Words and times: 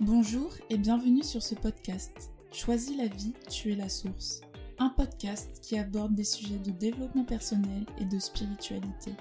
Bonjour 0.00 0.50
et 0.70 0.76
bienvenue 0.76 1.22
sur 1.22 1.40
ce 1.40 1.54
podcast. 1.54 2.32
Choisis 2.50 2.96
la 2.96 3.06
vie, 3.06 3.32
tu 3.48 3.70
es 3.70 3.76
la 3.76 3.88
source. 3.88 4.40
Un 4.80 4.88
podcast 4.88 5.60
qui 5.62 5.78
aborde 5.78 6.16
des 6.16 6.24
sujets 6.24 6.58
de 6.58 6.72
développement 6.72 7.24
personnel 7.24 7.86
et 8.00 8.04
de 8.04 8.18
spiritualité. 8.18 9.12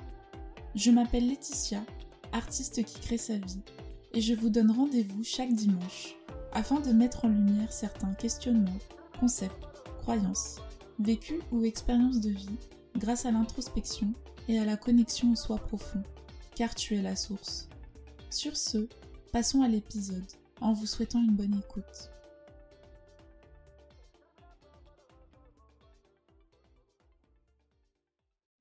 Je 0.73 0.89
m'appelle 0.89 1.27
Laetitia, 1.27 1.85
artiste 2.31 2.83
qui 2.85 2.99
crée 3.01 3.19
sa 3.19 3.37
vie, 3.37 3.61
et 4.15 4.21
je 4.21 4.33
vous 4.33 4.49
donne 4.49 4.71
rendez-vous 4.71 5.23
chaque 5.23 5.53
dimanche 5.53 6.15
afin 6.53 6.79
de 6.79 6.91
mettre 6.91 7.25
en 7.25 7.29
lumière 7.29 7.71
certains 7.71 8.15
questionnements, 8.15 8.79
concepts, 9.19 9.67
croyances, 9.99 10.57
vécus 10.97 11.43
ou 11.51 11.65
expériences 11.65 12.19
de 12.19 12.31
vie 12.31 12.57
grâce 12.97 13.27
à 13.27 13.31
l'introspection 13.31 14.11
et 14.49 14.57
à 14.57 14.65
la 14.65 14.75
connexion 14.75 15.33
au 15.33 15.35
soi 15.35 15.59
profond, 15.59 16.01
car 16.55 16.73
tu 16.73 16.95
es 16.95 17.03
la 17.03 17.15
source. 17.15 17.69
Sur 18.31 18.57
ce, 18.57 18.87
passons 19.31 19.61
à 19.61 19.67
l'épisode 19.67 20.25
en 20.63 20.71
vous 20.71 20.85
souhaitant 20.85 21.21
une 21.21 21.35
bonne 21.35 21.55
écoute. 21.55 22.09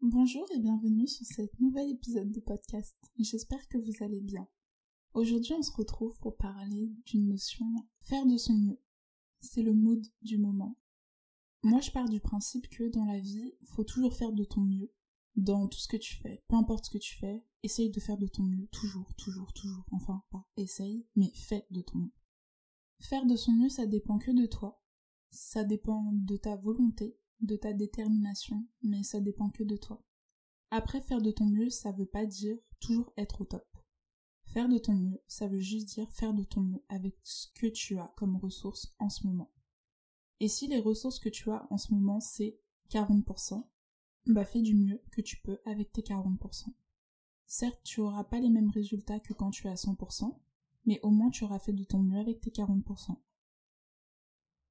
Bonjour 0.01 0.45
et 0.53 0.59
bienvenue 0.59 1.07
sur 1.07 1.25
cet 1.25 1.61
nouvel 1.61 1.91
épisode 1.91 2.33
de 2.33 2.41
podcast. 2.41 2.97
J'espère 3.21 3.69
que 3.69 3.79
vous 3.79 4.05
allez 4.05 4.21
bien. 4.21 4.49
Aujourd'hui, 5.15 5.55
on 5.55 5.63
se 5.63 5.71
retrouve 5.71 6.19
pour 6.19 6.37
parler 6.37 6.91
d'une 7.07 7.29
notion 7.29 7.67
faire 8.01 8.27
de 8.27 8.37
son 8.37 8.55
mieux. 8.55 8.81
C'est 9.41 9.63
le 9.63 9.73
mood 9.73 10.05
du 10.23 10.39
moment. 10.39 10.77
Moi, 11.63 11.81
je 11.81 11.93
pars 11.93 12.09
du 12.09 12.19
principe 12.19 12.69
que 12.69 12.91
dans 12.91 13.05
la 13.05 13.21
vie, 13.21 13.55
faut 13.65 13.85
toujours 13.85 14.15
faire 14.15 14.33
de 14.33 14.45
ton 14.45 14.63
mieux 14.63 14.93
dans 15.37 15.69
tout 15.69 15.79
ce 15.79 15.89
que 15.89 15.97
tu 15.97 16.17
fais. 16.17 16.43
Peu 16.49 16.57
importe 16.57 16.87
ce 16.87 16.91
que 16.91 16.99
tu 16.99 17.17
fais, 17.17 17.45
essaye 17.63 17.91
de 17.91 18.01
faire 18.01 18.19
de 18.19 18.27
ton 18.27 18.43
mieux. 18.43 18.67
Toujours, 18.69 19.15
toujours, 19.15 19.53
toujours. 19.53 19.85
Enfin, 19.93 20.23
pas 20.31 20.47
essaye, 20.57 21.07
mais 21.17 21.33
fais 21.35 21.67
de 21.71 21.81
ton 21.81 21.99
mieux. 21.99 22.13
Faire 23.01 23.27
de 23.27 23.37
son 23.37 23.53
mieux, 23.53 23.69
ça 23.69 23.87
dépend 23.87 24.19
que 24.19 24.31
de 24.31 24.47
toi. 24.47 24.83
Ça 25.31 25.65
dépend 25.65 26.13
de 26.13 26.37
ta 26.37 26.57
volonté, 26.57 27.19
de 27.41 27.57
ta 27.57 27.73
détermination, 27.73 28.67
mais 28.83 29.03
ça 29.03 29.21
dépend 29.21 29.51
que 29.51 29.65
de 29.65 29.77
toi. 29.77 30.05
Après, 30.71 31.01
faire 31.01 31.21
de 31.21 31.31
ton 31.31 31.47
mieux, 31.47 31.71
ça 31.71 31.93
veut 31.93 32.07
pas 32.07 32.27
dire 32.27 32.57
toujours 32.81 33.13
être 33.17 33.43
au 33.43 33.45
top. 33.45 33.67
Faire 34.45 34.69
de 34.69 34.79
ton 34.79 34.95
mieux, 34.95 35.23
ça 35.27 35.49
veut 35.49 35.61
juste 35.61 35.89
dire 35.89 36.11
faire 36.11 36.35
de 36.35 36.45
ton 36.45 36.61
mieux 36.61 36.85
avec 36.89 37.17
ce 37.23 37.49
que 37.55 37.67
tu 37.67 37.99
as 37.99 38.13
comme 38.17 38.37
ressources 38.37 38.95
en 38.99 39.09
ce 39.09 39.27
moment. 39.27 39.51
Et 40.41 40.49
si 40.49 40.67
les 40.67 40.81
ressources 40.81 41.19
que 41.19 41.29
tu 41.29 41.51
as 41.51 41.67
en 41.71 41.79
ce 41.79 41.95
moment, 41.95 42.21
c'est 42.21 42.59
40%, 42.91 43.67
bah 44.27 44.45
fais 44.45 44.61
du 44.61 44.75
mieux 44.75 45.03
que 45.11 45.21
tu 45.21 45.41
peux 45.41 45.59
avec 45.65 45.93
tes 45.93 46.03
40%. 46.03 46.73
Certes, 47.55 47.83
tu 47.85 48.01
auras 48.01 48.25
pas 48.25 48.41
les 48.41 48.49
mêmes 48.49 48.71
résultats 48.71 49.21
que 49.21 49.35
quand 49.35 49.51
tu 49.51 49.67
es 49.67 49.71
à 49.71 49.75
100%, 49.75 50.39
mais 50.87 50.99
au 51.03 51.11
moins 51.11 51.29
tu 51.29 51.45
auras 51.45 51.59
fait 51.59 51.75
de 51.75 51.85
ton 51.85 51.99
mieux 51.99 52.19
avec 52.19 52.41
tes 52.41 52.49
40%. 52.49 53.15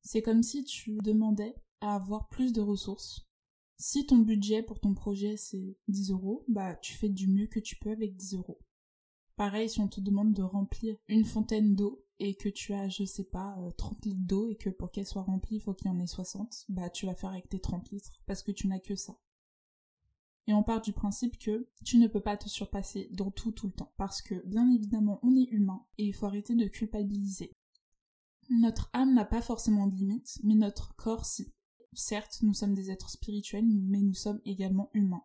C'est 0.02 0.24
comme 0.24 0.42
si 0.42 0.64
tu 0.64 0.98
demandais 1.04 1.54
à 1.80 1.94
avoir 1.94 2.28
plus 2.30 2.54
de 2.54 2.60
ressources. 2.60 3.30
Si 3.78 4.08
ton 4.08 4.18
budget 4.18 4.64
pour 4.64 4.80
ton 4.80 4.96
projet 4.96 5.38
c'est 5.38 5.78
10 5.90 6.10
euros, 6.10 6.44
bah 6.48 6.76
tu 6.78 6.94
fais 6.94 7.10
du 7.10 7.28
mieux 7.28 7.46
que 7.46 7.60
tu 7.60 7.76
peux 7.76 7.92
avec 7.92 8.16
10 8.16 8.34
euros. 8.34 8.58
Pareil, 9.36 9.70
si 9.70 9.80
on 9.80 9.88
te 9.88 10.02
demande 10.02 10.34
de 10.34 10.42
remplir 10.42 10.98
une 11.08 11.24
fontaine 11.24 11.76
d'eau 11.76 12.04
et 12.18 12.34
que 12.34 12.50
tu 12.50 12.74
as, 12.74 12.90
je 12.90 13.04
sais 13.06 13.26
pas, 13.26 13.60
30 13.78 13.94
euh, 13.94 14.10
litres 14.10 14.26
d'eau 14.26 14.50
et 14.50 14.56
que 14.56 14.72
pour 14.72 14.90
qu'elle 14.90 15.06
soit 15.06 15.22
remplie, 15.22 15.58
il 15.58 15.62
faut 15.62 15.76
qu'il 15.76 15.86
y 15.86 15.92
en 15.92 16.00
ait 16.00 16.08
60, 16.08 16.66
bah 16.70 16.90
tu 16.90 17.06
vas 17.06 17.14
faire 17.14 17.30
avec 17.30 17.48
tes 17.48 17.60
30 17.60 17.92
litres 17.92 18.10
parce 18.26 18.42
que 18.42 18.52
tu 18.52 18.68
n'as 18.68 18.80
que 18.80 18.96
ça. 18.96 19.16
Et 20.48 20.54
on 20.54 20.64
part 20.64 20.82
du 20.82 20.92
principe 20.92 21.38
que 21.38 21.68
tu 21.86 21.98
ne 21.98 22.08
peux 22.08 22.22
pas 22.22 22.38
te 22.38 22.50
surpasser 22.50 23.10
dans 23.12 23.32
tout 23.32 23.52
tout 23.52 23.68
le 23.68 23.74
temps. 23.74 23.94
Parce 23.98 24.22
que 24.22 24.46
bien 24.48 24.70
évidemment 24.72 25.20
on 25.24 25.36
est 25.36 25.50
humain 25.52 25.86
et 25.98 26.06
il 26.06 26.14
faut 26.14 26.26
arrêter 26.26 26.56
de 26.56 26.66
culpabiliser. 26.66 27.56
Notre 28.50 28.90
âme 28.94 29.14
n'a 29.14 29.24
pas 29.24 29.42
forcément 29.42 29.88
de 29.88 29.96
limites, 29.96 30.40
mais 30.44 30.56
notre 30.56 30.96
corps 30.96 31.26
si. 31.26 31.54
Certes, 31.94 32.40
nous 32.42 32.54
sommes 32.54 32.74
des 32.74 32.90
êtres 32.90 33.10
spirituels, 33.10 33.68
mais 33.68 34.02
nous 34.02 34.14
sommes 34.14 34.42
également 34.46 34.90
humains. 34.94 35.24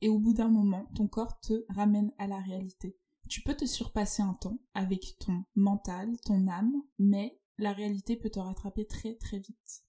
Et 0.00 0.08
au 0.08 0.18
bout 0.18 0.32
d'un 0.32 0.48
moment, 0.48 0.86
ton 0.94 1.06
corps 1.06 1.40
te 1.40 1.64
ramène 1.68 2.12
à 2.18 2.26
la 2.26 2.40
réalité. 2.40 2.98
Tu 3.28 3.40
peux 3.40 3.54
te 3.54 3.66
surpasser 3.66 4.22
un 4.22 4.34
temps 4.34 4.58
avec 4.74 5.16
ton 5.18 5.44
mental, 5.54 6.16
ton 6.24 6.48
âme, 6.48 6.74
mais 6.98 7.40
la 7.58 7.72
réalité 7.72 8.16
peut 8.16 8.30
te 8.30 8.40
rattraper 8.40 8.86
très 8.86 9.14
très 9.14 9.38
vite. 9.38 9.84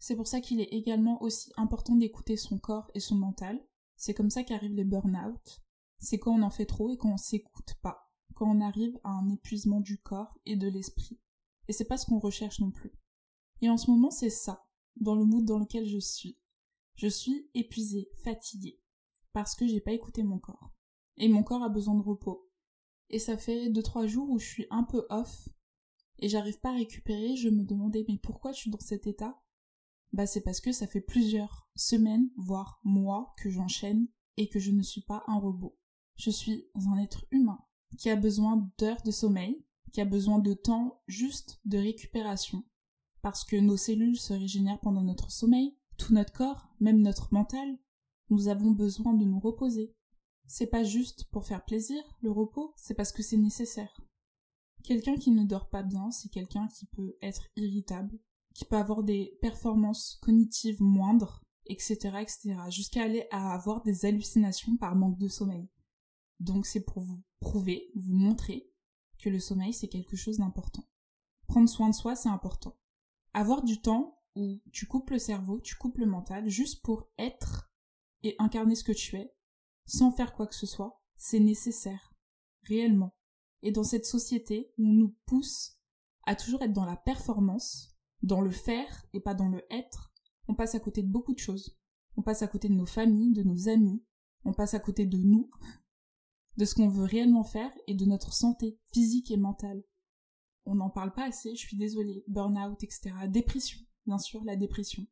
C'est 0.00 0.16
pour 0.16 0.26
ça 0.26 0.40
qu'il 0.40 0.60
est 0.60 0.72
également 0.72 1.22
aussi 1.22 1.52
important 1.56 1.94
d'écouter 1.94 2.36
son 2.36 2.58
corps 2.58 2.90
et 2.94 3.00
son 3.00 3.16
mental. 3.16 3.62
C'est 3.96 4.14
comme 4.14 4.30
ça 4.30 4.42
qu'arrivent 4.42 4.74
les 4.74 4.84
burn-out. 4.84 5.60
C'est 5.98 6.18
quand 6.18 6.32
on 6.32 6.42
en 6.42 6.50
fait 6.50 6.64
trop 6.64 6.90
et 6.90 6.96
quand 6.96 7.12
on 7.12 7.18
s'écoute 7.18 7.74
pas. 7.82 8.10
Quand 8.34 8.50
on 8.50 8.62
arrive 8.62 8.98
à 9.04 9.10
un 9.10 9.28
épuisement 9.28 9.80
du 9.80 9.98
corps 9.98 10.38
et 10.46 10.56
de 10.56 10.66
l'esprit. 10.66 11.20
Et 11.68 11.74
c'est 11.74 11.84
pas 11.84 11.98
ce 11.98 12.06
qu'on 12.06 12.18
recherche 12.18 12.60
non 12.60 12.70
plus. 12.70 12.92
Et 13.60 13.68
en 13.68 13.76
ce 13.76 13.90
moment, 13.90 14.10
c'est 14.10 14.30
ça, 14.30 14.66
dans 14.96 15.14
le 15.14 15.26
mood 15.26 15.44
dans 15.44 15.58
lequel 15.58 15.86
je 15.86 15.98
suis. 15.98 16.38
Je 16.94 17.06
suis 17.06 17.50
épuisée, 17.52 18.10
fatiguée, 18.24 18.80
parce 19.34 19.54
que 19.54 19.66
j'ai 19.66 19.80
pas 19.80 19.92
écouté 19.92 20.22
mon 20.22 20.38
corps. 20.38 20.72
Et 21.18 21.28
mon 21.28 21.42
corps 21.42 21.62
a 21.62 21.68
besoin 21.68 21.94
de 21.94 22.02
repos. 22.02 22.50
Et 23.10 23.18
ça 23.18 23.36
fait 23.36 23.68
deux 23.68 23.82
trois 23.82 24.06
jours 24.06 24.30
où 24.30 24.38
je 24.38 24.46
suis 24.46 24.66
un 24.70 24.84
peu 24.84 25.04
off 25.10 25.48
et 26.20 26.28
j'arrive 26.30 26.58
pas 26.60 26.70
à 26.70 26.76
récupérer. 26.76 27.36
Je 27.36 27.50
me 27.50 27.64
demandais 27.64 28.06
mais 28.08 28.16
pourquoi 28.16 28.52
je 28.52 28.60
suis 28.60 28.70
dans 28.70 28.80
cet 28.80 29.06
état? 29.06 29.42
Bah 30.12 30.26
c'est 30.26 30.40
parce 30.40 30.60
que 30.60 30.72
ça 30.72 30.86
fait 30.86 31.00
plusieurs 31.00 31.68
semaines, 31.76 32.30
voire 32.36 32.80
mois 32.84 33.34
que 33.38 33.50
j'enchaîne 33.50 34.08
et 34.36 34.48
que 34.48 34.58
je 34.58 34.70
ne 34.70 34.82
suis 34.82 35.02
pas 35.02 35.22
un 35.26 35.38
robot. 35.38 35.78
Je 36.16 36.30
suis 36.30 36.66
un 36.74 36.98
être 36.98 37.26
humain 37.30 37.58
qui 37.98 38.10
a 38.10 38.16
besoin 38.16 38.70
d'heures 38.78 39.02
de 39.02 39.10
sommeil, 39.10 39.64
qui 39.92 40.00
a 40.00 40.04
besoin 40.04 40.38
de 40.38 40.54
temps 40.54 41.02
juste 41.06 41.60
de 41.64 41.78
récupération. 41.78 42.64
Parce 43.22 43.44
que 43.44 43.56
nos 43.56 43.76
cellules 43.76 44.18
se 44.18 44.32
régénèrent 44.32 44.80
pendant 44.80 45.02
notre 45.02 45.30
sommeil, 45.30 45.76
tout 45.96 46.14
notre 46.14 46.32
corps, 46.32 46.74
même 46.80 47.02
notre 47.02 47.32
mental, 47.32 47.78
nous 48.30 48.48
avons 48.48 48.70
besoin 48.70 49.12
de 49.12 49.24
nous 49.24 49.40
reposer. 49.40 49.94
C'est 50.46 50.66
pas 50.66 50.84
juste 50.84 51.24
pour 51.30 51.44
faire 51.44 51.64
plaisir, 51.64 52.02
le 52.22 52.30
repos, 52.30 52.72
c'est 52.76 52.94
parce 52.94 53.12
que 53.12 53.22
c'est 53.22 53.36
nécessaire. 53.36 54.00
Quelqu'un 54.82 55.16
qui 55.16 55.30
ne 55.30 55.44
dort 55.44 55.68
pas 55.68 55.82
bien, 55.82 56.10
c'est 56.10 56.30
quelqu'un 56.30 56.66
qui 56.68 56.86
peut 56.86 57.16
être 57.20 57.48
irritable, 57.56 58.18
qui 58.54 58.64
peut 58.64 58.76
avoir 58.76 59.02
des 59.02 59.38
performances 59.40 60.18
cognitives 60.22 60.82
moindres, 60.82 61.42
etc., 61.66 61.94
etc., 62.20 62.56
jusqu'à 62.70 63.04
aller 63.04 63.26
à 63.30 63.54
avoir 63.54 63.82
des 63.82 64.04
hallucinations 64.04 64.76
par 64.76 64.96
manque 64.96 65.18
de 65.18 65.28
sommeil. 65.28 65.68
Donc 66.40 66.66
c'est 66.66 66.84
pour 66.84 67.02
vous 67.02 67.22
prouver, 67.38 67.90
vous 67.94 68.14
montrer 68.14 68.70
que 69.18 69.28
le 69.28 69.38
sommeil 69.38 69.72
c'est 69.72 69.88
quelque 69.88 70.16
chose 70.16 70.38
d'important. 70.38 70.88
Prendre 71.46 71.68
soin 71.68 71.90
de 71.90 71.94
soi 71.94 72.16
c'est 72.16 72.28
important. 72.28 72.78
Avoir 73.34 73.62
du 73.62 73.80
temps 73.80 74.18
où 74.36 74.60
tu 74.72 74.86
coupes 74.86 75.10
le 75.10 75.18
cerveau, 75.18 75.60
tu 75.60 75.76
coupes 75.76 75.98
le 75.98 76.06
mental, 76.06 76.48
juste 76.48 76.82
pour 76.82 77.08
être 77.18 77.70
et 78.22 78.34
incarner 78.38 78.74
ce 78.74 78.84
que 78.84 78.92
tu 78.92 79.16
es, 79.16 79.34
sans 79.86 80.12
faire 80.12 80.34
quoi 80.34 80.46
que 80.46 80.54
ce 80.54 80.66
soit, 80.66 81.02
c'est 81.16 81.40
nécessaire, 81.40 82.14
réellement. 82.62 83.14
Et 83.62 83.72
dans 83.72 83.84
cette 83.84 84.06
société 84.06 84.72
où 84.78 84.86
on 84.86 84.92
nous 84.92 85.16
pousse 85.26 85.78
à 86.24 86.34
toujours 86.34 86.62
être 86.62 86.72
dans 86.72 86.84
la 86.84 86.96
performance, 86.96 87.89
dans 88.22 88.40
le 88.40 88.50
faire 88.50 89.06
et 89.12 89.20
pas 89.20 89.34
dans 89.34 89.48
le 89.48 89.62
être, 89.70 90.12
on 90.48 90.54
passe 90.54 90.74
à 90.74 90.80
côté 90.80 91.02
de 91.02 91.08
beaucoup 91.08 91.32
de 91.32 91.38
choses. 91.38 91.78
On 92.16 92.22
passe 92.22 92.42
à 92.42 92.48
côté 92.48 92.68
de 92.68 92.74
nos 92.74 92.86
familles, 92.86 93.32
de 93.32 93.42
nos 93.42 93.68
amis, 93.68 94.02
on 94.44 94.52
passe 94.52 94.74
à 94.74 94.80
côté 94.80 95.06
de 95.06 95.18
nous, 95.18 95.50
de 96.56 96.64
ce 96.64 96.74
qu'on 96.74 96.88
veut 96.88 97.04
réellement 97.04 97.44
faire 97.44 97.72
et 97.86 97.94
de 97.94 98.04
notre 98.04 98.32
santé 98.32 98.78
physique 98.92 99.30
et 99.30 99.36
mentale. 99.36 99.82
On 100.66 100.74
n'en 100.74 100.90
parle 100.90 101.14
pas 101.14 101.26
assez, 101.26 101.54
je 101.54 101.60
suis 101.60 101.76
désolée. 101.76 102.24
Burn-out, 102.28 102.82
etc. 102.82 103.12
Dépression, 103.28 103.80
bien 104.06 104.18
sûr, 104.18 104.44
la 104.44 104.56
dépression. 104.56 105.06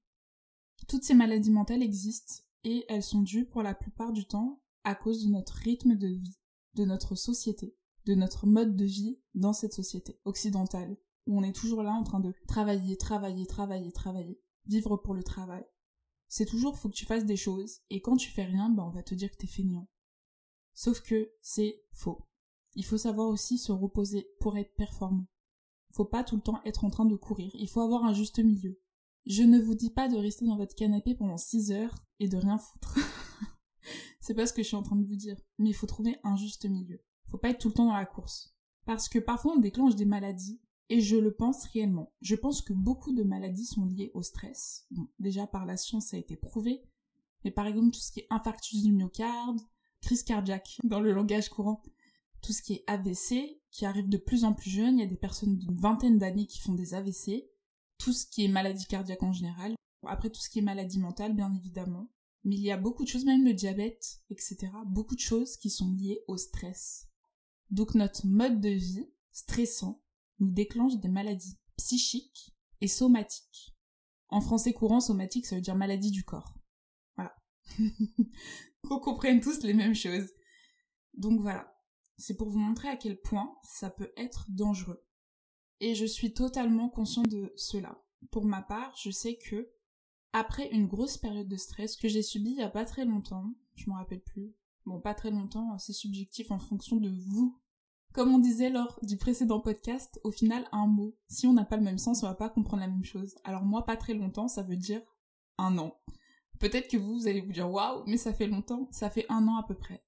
Toutes 0.88 1.04
ces 1.04 1.14
maladies 1.14 1.50
mentales 1.50 1.82
existent 1.82 2.42
et 2.64 2.84
elles 2.88 3.02
sont 3.02 3.22
dues 3.22 3.46
pour 3.46 3.62
la 3.62 3.74
plupart 3.74 4.12
du 4.12 4.26
temps 4.26 4.60
à 4.84 4.94
cause 4.94 5.24
de 5.24 5.30
notre 5.30 5.54
rythme 5.54 5.96
de 5.96 6.08
vie, 6.08 6.38
de 6.74 6.84
notre 6.84 7.14
société, 7.14 7.76
de 8.06 8.14
notre 8.14 8.46
mode 8.46 8.76
de 8.76 8.84
vie 8.84 9.18
dans 9.34 9.52
cette 9.52 9.72
société 9.72 10.20
occidentale 10.24 10.96
où 11.28 11.38
on 11.38 11.42
est 11.42 11.54
toujours 11.54 11.82
là 11.82 11.92
en 11.92 12.02
train 12.02 12.20
de 12.20 12.34
travailler, 12.48 12.96
travailler, 12.96 13.46
travailler, 13.46 13.92
travailler, 13.92 14.40
vivre 14.66 14.96
pour 14.96 15.14
le 15.14 15.22
travail. 15.22 15.64
C'est 16.26 16.46
toujours 16.46 16.76
faut 16.76 16.88
que 16.88 16.94
tu 16.94 17.06
fasses 17.06 17.26
des 17.26 17.36
choses, 17.36 17.80
et 17.90 18.00
quand 18.00 18.16
tu 18.16 18.30
fais 18.30 18.44
rien, 18.44 18.70
bah 18.70 18.84
on 18.84 18.90
va 18.90 19.02
te 19.02 19.14
dire 19.14 19.30
que 19.30 19.36
t'es 19.36 19.46
feignant. 19.46 19.88
Sauf 20.74 21.00
que 21.02 21.30
c'est 21.40 21.84
faux. 21.92 22.26
Il 22.74 22.84
faut 22.84 22.98
savoir 22.98 23.28
aussi 23.28 23.58
se 23.58 23.72
reposer 23.72 24.26
pour 24.40 24.56
être 24.56 24.74
performant. 24.74 25.26
Faut 25.92 26.04
pas 26.04 26.24
tout 26.24 26.36
le 26.36 26.42
temps 26.42 26.60
être 26.64 26.84
en 26.84 26.90
train 26.90 27.04
de 27.06 27.16
courir, 27.16 27.50
il 27.54 27.68
faut 27.68 27.80
avoir 27.80 28.04
un 28.04 28.14
juste 28.14 28.38
milieu. 28.38 28.80
Je 29.26 29.42
ne 29.42 29.60
vous 29.60 29.74
dis 29.74 29.90
pas 29.90 30.08
de 30.08 30.16
rester 30.16 30.46
dans 30.46 30.56
votre 30.56 30.74
canapé 30.74 31.14
pendant 31.14 31.36
6 31.36 31.72
heures 31.72 31.94
et 32.18 32.28
de 32.28 32.36
rien 32.38 32.56
foutre. 32.56 32.96
c'est 34.20 34.34
pas 34.34 34.46
ce 34.46 34.54
que 34.54 34.62
je 34.62 34.68
suis 34.68 34.76
en 34.76 34.82
train 34.82 34.96
de 34.96 35.06
vous 35.06 35.16
dire, 35.16 35.38
mais 35.58 35.68
il 35.70 35.74
faut 35.74 35.86
trouver 35.86 36.18
un 36.24 36.36
juste 36.36 36.64
milieu. 36.64 37.02
Faut 37.26 37.36
pas 37.36 37.50
être 37.50 37.60
tout 37.60 37.68
le 37.68 37.74
temps 37.74 37.86
dans 37.86 37.96
la 37.96 38.06
course. 38.06 38.54
Parce 38.86 39.10
que 39.10 39.18
parfois 39.18 39.52
on 39.52 39.60
déclenche 39.60 39.96
des 39.96 40.06
maladies 40.06 40.62
et 40.90 41.00
je 41.00 41.16
le 41.16 41.32
pense 41.32 41.64
réellement. 41.66 42.12
Je 42.20 42.34
pense 42.34 42.62
que 42.62 42.72
beaucoup 42.72 43.12
de 43.12 43.22
maladies 43.22 43.66
sont 43.66 43.84
liées 43.84 44.10
au 44.14 44.22
stress. 44.22 44.86
Bon, 44.90 45.08
déjà 45.18 45.46
par 45.46 45.66
la 45.66 45.76
science, 45.76 46.08
ça 46.08 46.16
a 46.16 46.20
été 46.20 46.36
prouvé. 46.36 46.82
Mais 47.44 47.50
par 47.50 47.66
exemple, 47.66 47.92
tout 47.92 48.00
ce 48.00 48.12
qui 48.12 48.20
est 48.20 48.26
infarctus 48.30 48.82
du 48.82 48.92
myocarde, 48.92 49.60
crise 50.00 50.22
cardiaque 50.22 50.78
dans 50.84 51.00
le 51.00 51.12
langage 51.12 51.48
courant, 51.48 51.82
tout 52.42 52.52
ce 52.52 52.62
qui 52.62 52.74
est 52.74 52.84
AVC, 52.86 53.60
qui 53.70 53.84
arrive 53.84 54.08
de 54.08 54.16
plus 54.16 54.44
en 54.44 54.54
plus 54.54 54.70
jeune. 54.70 54.98
Il 54.98 55.00
y 55.00 55.04
a 55.04 55.08
des 55.08 55.16
personnes 55.16 55.56
d'une 55.56 55.76
vingtaine 55.76 56.18
d'années 56.18 56.46
qui 56.46 56.60
font 56.60 56.74
des 56.74 56.94
AVC. 56.94 57.48
Tout 57.98 58.12
ce 58.12 58.26
qui 58.26 58.44
est 58.44 58.48
maladie 58.48 58.86
cardiaque 58.86 59.22
en 59.22 59.32
général. 59.32 59.74
Après, 60.06 60.30
tout 60.30 60.40
ce 60.40 60.48
qui 60.48 60.60
est 60.60 60.62
maladie 60.62 61.00
mentale, 61.00 61.34
bien 61.34 61.52
évidemment. 61.54 62.08
Mais 62.44 62.54
il 62.54 62.62
y 62.62 62.70
a 62.70 62.76
beaucoup 62.76 63.02
de 63.02 63.08
choses, 63.08 63.24
même 63.24 63.44
le 63.44 63.52
diabète, 63.52 64.20
etc. 64.30 64.70
Beaucoup 64.86 65.16
de 65.16 65.20
choses 65.20 65.56
qui 65.56 65.70
sont 65.70 65.90
liées 65.90 66.20
au 66.28 66.36
stress. 66.36 67.08
Donc 67.70 67.94
notre 67.94 68.26
mode 68.26 68.60
de 68.60 68.70
vie 68.70 69.10
stressant 69.32 70.00
nous 70.40 70.50
déclenche 70.50 70.96
des 70.96 71.08
maladies 71.08 71.58
psychiques 71.76 72.54
et 72.80 72.88
somatiques. 72.88 73.74
En 74.28 74.40
français 74.40 74.72
courant, 74.72 75.00
somatique, 75.00 75.46
ça 75.46 75.56
veut 75.56 75.62
dire 75.62 75.74
maladie 75.74 76.10
du 76.10 76.24
corps. 76.24 76.54
Voilà. 77.16 77.34
Qu'on 78.82 79.00
comprenne 79.00 79.40
tous 79.40 79.62
les 79.62 79.74
mêmes 79.74 79.94
choses. 79.94 80.30
Donc 81.14 81.40
voilà. 81.40 81.74
C'est 82.16 82.36
pour 82.36 82.50
vous 82.50 82.58
montrer 82.58 82.88
à 82.88 82.96
quel 82.96 83.20
point 83.20 83.56
ça 83.62 83.90
peut 83.90 84.12
être 84.16 84.46
dangereux. 84.50 85.04
Et 85.80 85.94
je 85.94 86.04
suis 86.04 86.34
totalement 86.34 86.88
conscient 86.88 87.22
de 87.22 87.52
cela. 87.56 88.02
Pour 88.30 88.44
ma 88.44 88.62
part, 88.62 88.94
je 89.02 89.10
sais 89.10 89.38
que 89.38 89.70
après 90.32 90.68
une 90.70 90.88
grosse 90.88 91.16
période 91.16 91.48
de 91.48 91.56
stress 91.56 91.96
que 91.96 92.08
j'ai 92.08 92.22
subie 92.22 92.50
il 92.50 92.58
y 92.58 92.62
a 92.62 92.68
pas 92.68 92.84
très 92.84 93.04
longtemps, 93.04 93.54
je 93.76 93.88
m'en 93.88 93.96
rappelle 93.96 94.22
plus. 94.22 94.54
Bon, 94.84 95.00
pas 95.00 95.14
très 95.14 95.30
longtemps, 95.30 95.78
c'est 95.78 95.92
subjectif 95.92 96.50
en 96.50 96.58
fonction 96.58 96.96
de 96.96 97.10
vous. 97.10 97.58
Comme 98.18 98.34
on 98.34 98.40
disait 98.40 98.68
lors 98.68 98.98
du 99.04 99.16
précédent 99.16 99.60
podcast, 99.60 100.18
au 100.24 100.32
final, 100.32 100.66
un 100.72 100.88
mot, 100.88 101.16
si 101.28 101.46
on 101.46 101.52
n'a 101.52 101.64
pas 101.64 101.76
le 101.76 101.84
même 101.84 101.98
sens, 101.98 102.24
on 102.24 102.26
va 102.26 102.34
pas 102.34 102.48
comprendre 102.48 102.80
la 102.80 102.88
même 102.88 103.04
chose. 103.04 103.36
Alors 103.44 103.62
moi, 103.62 103.84
pas 103.84 103.96
très 103.96 104.12
longtemps, 104.12 104.48
ça 104.48 104.64
veut 104.64 104.74
dire 104.74 105.00
un 105.56 105.78
an. 105.78 105.94
Peut-être 106.58 106.88
que 106.88 106.96
vous, 106.96 107.14
vous 107.14 107.28
allez 107.28 107.40
vous 107.40 107.52
dire 107.52 107.70
waouh, 107.70 108.02
mais 108.08 108.16
ça 108.16 108.34
fait 108.34 108.48
longtemps, 108.48 108.88
ça 108.90 109.08
fait 109.08 109.24
un 109.28 109.46
an 109.46 109.54
à 109.54 109.62
peu 109.62 109.76
près. 109.76 110.04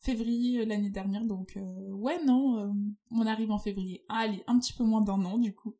Février 0.00 0.62
euh, 0.62 0.64
l'année 0.64 0.90
dernière, 0.90 1.24
donc 1.24 1.56
euh, 1.56 1.92
ouais 1.92 2.24
non, 2.24 2.58
euh, 2.58 2.72
on 3.12 3.24
arrive 3.24 3.52
en 3.52 3.60
février. 3.60 4.04
Ah, 4.08 4.22
allez, 4.22 4.42
un 4.48 4.58
petit 4.58 4.72
peu 4.72 4.82
moins 4.82 5.02
d'un 5.02 5.24
an 5.24 5.38
du 5.38 5.54
coup. 5.54 5.76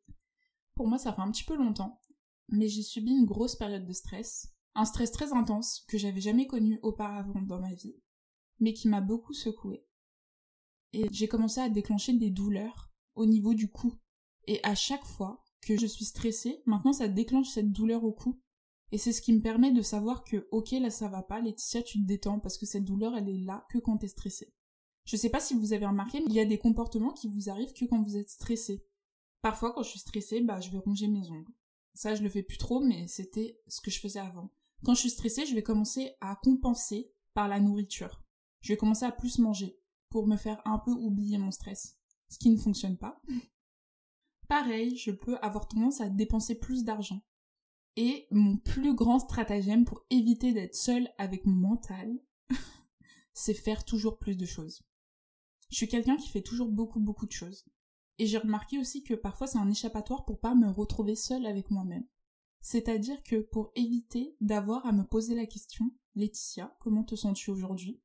Pour 0.75 0.87
moi, 0.87 0.97
ça 0.97 1.11
fait 1.11 1.23
un 1.23 1.31
petit 1.31 1.43
peu 1.43 1.57
longtemps 1.57 1.99
mais 2.47 2.69
j'ai 2.69 2.83
subi 2.83 3.11
une 3.11 3.25
grosse 3.25 3.57
période 3.57 3.85
de 3.85 3.91
stress, 3.91 4.55
un 4.75 4.85
stress 4.85 5.11
très 5.11 5.33
intense 5.33 5.83
que 5.89 5.97
j'avais 5.97 6.21
jamais 6.21 6.47
connu 6.47 6.79
auparavant 6.83 7.41
dans 7.41 7.59
ma 7.59 7.73
vie, 7.73 7.97
mais 8.61 8.71
qui 8.71 8.87
m'a 8.87 9.01
beaucoup 9.01 9.33
secoué. 9.33 9.85
Et 10.95 11.09
j'ai 11.11 11.27
commencé 11.27 11.59
à 11.59 11.67
déclencher 11.67 12.13
des 12.13 12.29
douleurs 12.29 12.89
au 13.15 13.25
niveau 13.25 13.53
du 13.53 13.67
cou. 13.67 13.93
Et 14.47 14.61
à 14.63 14.75
chaque 14.75 15.03
fois 15.03 15.43
que 15.59 15.77
je 15.77 15.85
suis 15.85 16.05
stressée, 16.05 16.63
maintenant 16.65 16.93
ça 16.93 17.09
déclenche 17.09 17.49
cette 17.49 17.73
douleur 17.73 18.05
au 18.05 18.13
cou. 18.13 18.39
Et 18.93 18.97
c'est 18.97 19.11
ce 19.11 19.21
qui 19.21 19.33
me 19.33 19.41
permet 19.41 19.73
de 19.73 19.81
savoir 19.81 20.23
que, 20.23 20.47
ok, 20.51 20.71
là 20.71 20.89
ça 20.89 21.09
va 21.09 21.21
pas, 21.21 21.41
Laetitia, 21.41 21.83
tu 21.83 21.99
te 21.99 22.07
détends, 22.07 22.39
parce 22.39 22.57
que 22.57 22.65
cette 22.65 22.85
douleur, 22.85 23.13
elle 23.17 23.27
est 23.27 23.43
là 23.43 23.67
que 23.69 23.77
quand 23.77 23.97
t'es 23.97 24.07
stressée. 24.07 24.53
Je 25.03 25.17
sais 25.17 25.27
pas 25.27 25.41
si 25.41 25.53
vous 25.53 25.73
avez 25.73 25.85
remarqué, 25.85 26.21
mais 26.21 26.27
il 26.29 26.35
y 26.35 26.39
a 26.39 26.45
des 26.45 26.59
comportements 26.59 27.11
qui 27.11 27.27
vous 27.27 27.49
arrivent 27.49 27.73
que 27.73 27.83
quand 27.83 28.01
vous 28.01 28.15
êtes 28.15 28.29
stressé. 28.29 28.85
Parfois, 29.41 29.73
quand 29.73 29.83
je 29.83 29.89
suis 29.89 29.99
stressée, 29.99 30.39
bah, 30.39 30.61
je 30.61 30.71
vais 30.71 30.77
ronger 30.77 31.09
mes 31.09 31.29
ongles. 31.29 31.51
Ça, 31.93 32.15
je 32.15 32.23
le 32.23 32.29
fais 32.29 32.43
plus 32.43 32.57
trop, 32.57 32.79
mais 32.79 33.05
c'était 33.09 33.59
ce 33.67 33.81
que 33.81 33.91
je 33.91 33.99
faisais 33.99 34.19
avant. 34.19 34.49
Quand 34.85 34.93
je 34.93 35.01
suis 35.01 35.09
stressée, 35.09 35.45
je 35.45 35.55
vais 35.55 35.63
commencer 35.63 36.13
à 36.21 36.37
compenser 36.41 37.11
par 37.33 37.49
la 37.49 37.59
nourriture. 37.59 38.23
Je 38.61 38.71
vais 38.71 38.77
commencer 38.77 39.03
à 39.03 39.11
plus 39.11 39.39
manger 39.39 39.77
pour 40.15 40.27
me 40.27 40.37
faire 40.37 40.61
un 40.63 40.79
peu 40.79 40.91
oublier 40.91 41.37
mon 41.37 41.51
stress. 41.51 41.97
Ce 42.29 42.39
qui 42.39 42.49
ne 42.49 42.57
fonctionne 42.57 42.97
pas. 42.97 43.21
Pareil, 44.47 44.95
je 44.95 45.11
peux 45.11 45.35
avoir 45.41 45.67
tendance 45.67 45.99
à 45.99 46.07
dépenser 46.07 46.57
plus 46.57 46.85
d'argent. 46.85 47.19
Et 47.97 48.25
mon 48.31 48.55
plus 48.55 48.95
grand 48.95 49.19
stratagème 49.19 49.83
pour 49.83 50.05
éviter 50.09 50.53
d'être 50.53 50.73
seule 50.73 51.09
avec 51.17 51.45
mon 51.45 51.55
mental, 51.55 52.17
c'est 53.33 53.53
faire 53.53 53.83
toujours 53.83 54.17
plus 54.17 54.37
de 54.37 54.45
choses. 54.45 54.83
Je 55.69 55.75
suis 55.75 55.89
quelqu'un 55.89 56.15
qui 56.15 56.29
fait 56.29 56.43
toujours 56.43 56.71
beaucoup 56.71 57.01
beaucoup 57.01 57.25
de 57.25 57.33
choses. 57.33 57.65
Et 58.17 58.25
j'ai 58.25 58.37
remarqué 58.37 58.79
aussi 58.79 59.03
que 59.03 59.15
parfois 59.15 59.47
c'est 59.47 59.57
un 59.57 59.69
échappatoire 59.69 60.23
pour 60.23 60.39
pas 60.39 60.55
me 60.55 60.69
retrouver 60.69 61.17
seule 61.17 61.45
avec 61.45 61.69
moi-même. 61.71 62.07
C'est-à-dire 62.61 63.21
que 63.23 63.41
pour 63.41 63.73
éviter 63.75 64.37
d'avoir 64.39 64.85
à 64.85 64.93
me 64.93 65.03
poser 65.03 65.35
la 65.35 65.45
question, 65.45 65.91
Laetitia, 66.15 66.73
comment 66.79 67.03
te 67.03 67.15
sens-tu 67.15 67.51
aujourd'hui? 67.51 68.01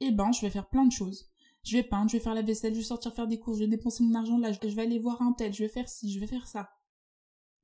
Eh 0.00 0.10
ben, 0.10 0.32
je 0.32 0.42
vais 0.42 0.50
faire 0.50 0.68
plein 0.68 0.84
de 0.84 0.92
choses. 0.92 1.32
Je 1.66 1.76
vais 1.76 1.82
peindre, 1.82 2.08
je 2.08 2.16
vais 2.16 2.22
faire 2.22 2.34
la 2.34 2.42
vaisselle, 2.42 2.74
je 2.74 2.78
vais 2.78 2.84
sortir 2.84 3.12
faire 3.12 3.26
des 3.26 3.40
courses, 3.40 3.58
je 3.58 3.64
vais 3.64 3.68
dépenser 3.68 4.04
mon 4.04 4.14
argent 4.14 4.38
là, 4.38 4.52
je 4.52 4.68
vais 4.68 4.82
aller 4.82 5.00
voir 5.00 5.20
un 5.20 5.32
tel, 5.32 5.52
je 5.52 5.64
vais 5.64 5.68
faire 5.68 5.88
ci, 5.88 6.12
je 6.12 6.20
vais 6.20 6.28
faire 6.28 6.46
ça. 6.46 6.70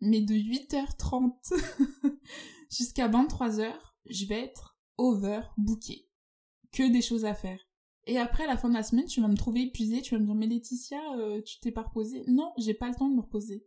Mais 0.00 0.20
de 0.20 0.34
8h30 0.34 1.32
jusqu'à 2.68 3.08
23h, 3.08 3.72
je 4.06 4.26
vais 4.26 4.40
être 4.40 4.76
overbooké. 4.98 6.08
Que 6.72 6.90
des 6.90 7.00
choses 7.00 7.24
à 7.24 7.34
faire. 7.34 7.60
Et 8.06 8.18
après, 8.18 8.42
à 8.42 8.48
la 8.48 8.56
fin 8.56 8.68
de 8.68 8.74
la 8.74 8.82
semaine, 8.82 9.06
tu 9.06 9.20
vas 9.20 9.28
me 9.28 9.36
trouver 9.36 9.62
épuisée, 9.62 10.02
tu 10.02 10.16
vas 10.16 10.20
me 10.20 10.26
dire, 10.26 10.34
mais 10.34 10.48
Laetitia, 10.48 11.00
euh, 11.18 11.40
tu 11.42 11.60
t'es 11.60 11.70
pas 11.70 11.82
reposée. 11.82 12.24
Non, 12.26 12.52
j'ai 12.58 12.74
pas 12.74 12.88
le 12.88 12.96
temps 12.96 13.08
de 13.08 13.14
me 13.14 13.20
reposer. 13.20 13.64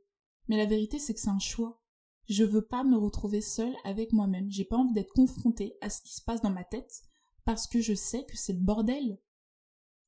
Mais 0.49 0.57
la 0.57 0.65
vérité, 0.65 0.99
c'est 0.99 1.13
que 1.13 1.21
c'est 1.21 1.29
un 1.29 1.39
choix. 1.39 1.81
Je 2.27 2.43
veux 2.43 2.65
pas 2.65 2.83
me 2.83 2.97
retrouver 2.97 3.39
seule 3.39 3.75
avec 3.85 4.11
moi-même. 4.11 4.51
J'ai 4.51 4.65
pas 4.65 4.75
envie 4.75 4.93
d'être 4.93 5.13
confrontée 5.13 5.77
à 5.79 5.89
ce 5.89 6.01
qui 6.01 6.13
se 6.13 6.21
passe 6.21 6.41
dans 6.41 6.49
ma 6.49 6.65
tête 6.65 7.03
parce 7.45 7.67
que 7.67 7.79
je 7.79 7.93
sais 7.93 8.25
que 8.25 8.35
c'est 8.35 8.53
le 8.53 8.59
bordel. 8.59 9.19